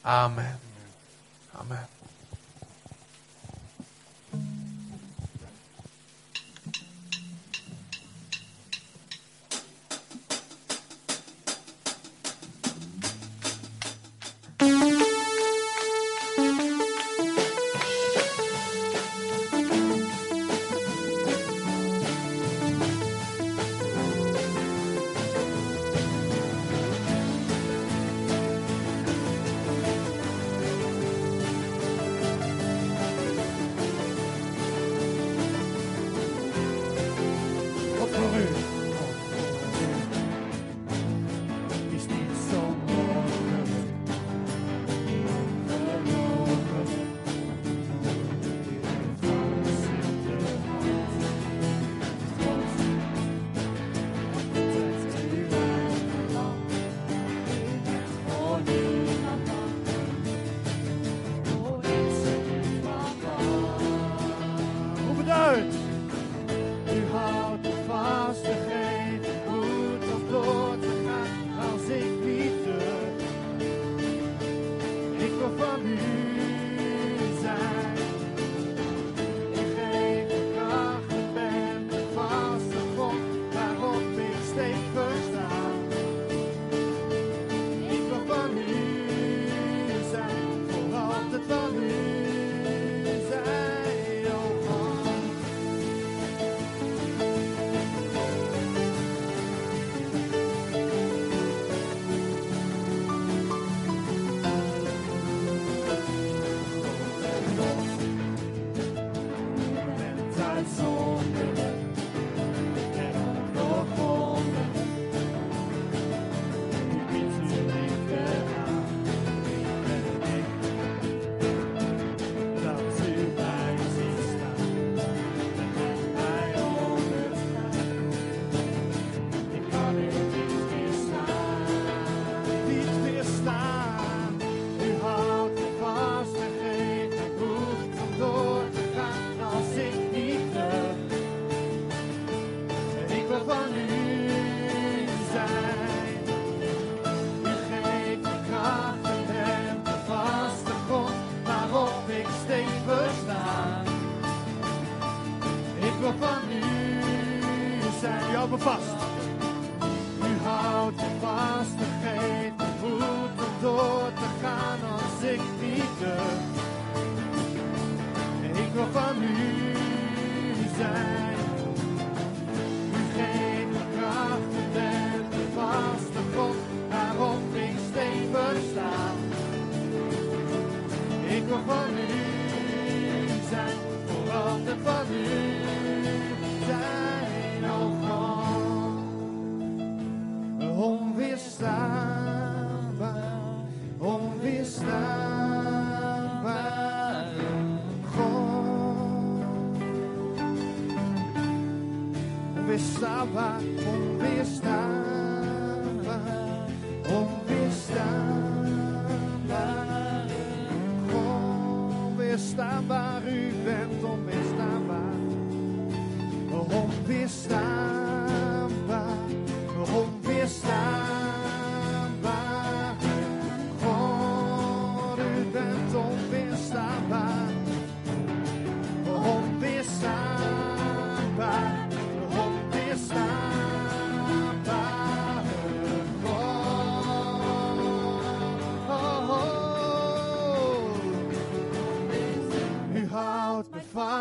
[0.00, 0.60] Amen.
[1.52, 1.88] Amen.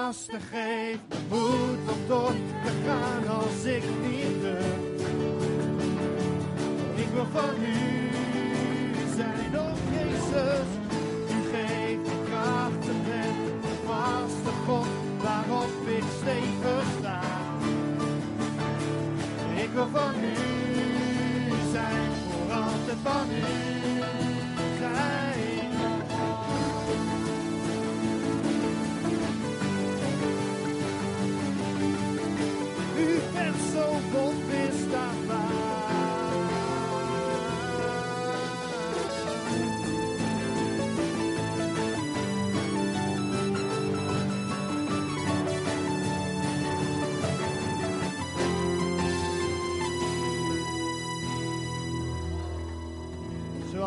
[0.07, 5.01] Me vast en geeft me moed om door te gaan als ik niet durf.
[6.95, 8.09] Ik wil van u
[9.15, 10.76] zijn, oh Jezus.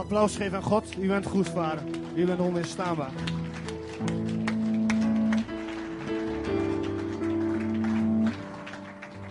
[0.00, 0.96] Applaus geven aan God?
[0.98, 1.82] U bent goed, vader.
[2.14, 3.10] U bent onweerstaanbaar.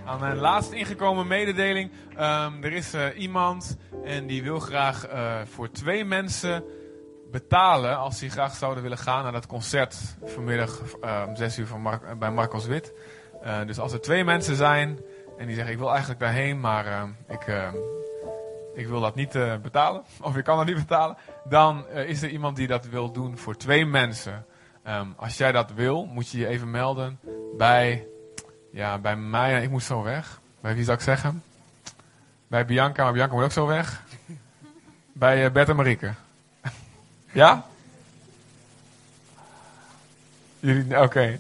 [0.06, 1.92] Aan mijn laatst ingekomen mededeling.
[2.16, 6.64] Ehm, er is eh, iemand en die wil graag eh, voor twee mensen
[7.32, 11.68] betalen als die graag zouden willen gaan naar dat concert vanmiddag eh, om 6 uur
[11.68, 12.94] van bij Marcos Wit.
[13.66, 15.00] Dus als er twee mensen zijn
[15.38, 17.76] en die zeggen ik wil eigenlijk daarheen, maar ehm, ik, ehm,
[18.80, 22.22] ik wil dat niet eh, betalen of ik kan dat niet betalen, dan eh, is
[22.22, 24.46] er iemand die dat wil doen voor twee mensen.
[24.84, 27.20] Ehm, als jij dat wil, moet je je even melden
[27.58, 28.08] bij
[28.72, 30.40] ja, bij mij, ik moet zo weg.
[30.62, 31.44] Bij wie zou ik zeggen?
[32.48, 34.04] Bij Bianca, maar Bianca moet ook zo weg.
[35.14, 36.14] Bij eh, Bert en Marieke.
[37.32, 37.66] ja?
[40.60, 41.40] Jullie, oké.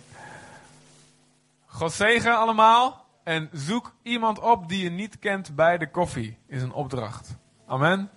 [1.65, 3.05] God zegen allemaal.
[3.30, 6.38] En zoek iemand op die je niet kent bij de koffie.
[6.47, 7.38] Is een opdracht.
[7.67, 8.09] Amen.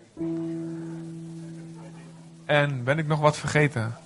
[2.44, 3.96] En ben ik nog wat vergeten?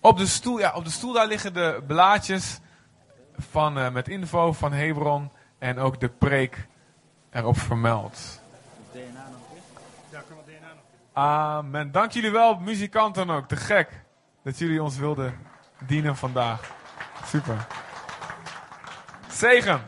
[0.00, 2.60] Op de stoel, ja, op de stoel daar liggen de blaadjes
[3.36, 6.66] van, eh, met info van Hebron en ook de preek
[7.30, 8.40] erop vermeld.
[11.12, 11.92] Amen.
[11.92, 13.48] Dank jullie wel, muzikanten ook.
[13.48, 14.04] Te gek
[14.42, 15.38] dat jullie ons wilden
[15.86, 16.72] dienen vandaag.
[17.24, 17.66] Super.
[19.40, 19.80] Zegen.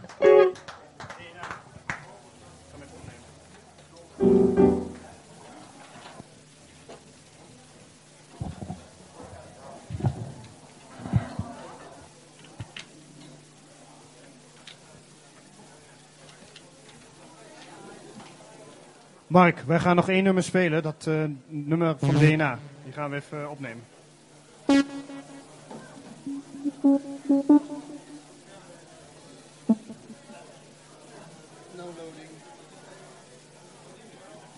[19.27, 20.83] Mark, wij gaan nog één nummer spelen.
[20.83, 22.59] Dat eh, nummer van DNA.
[22.85, 23.85] Die gaan we even opnemen.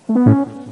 [0.06, 0.63] Mm-hmm.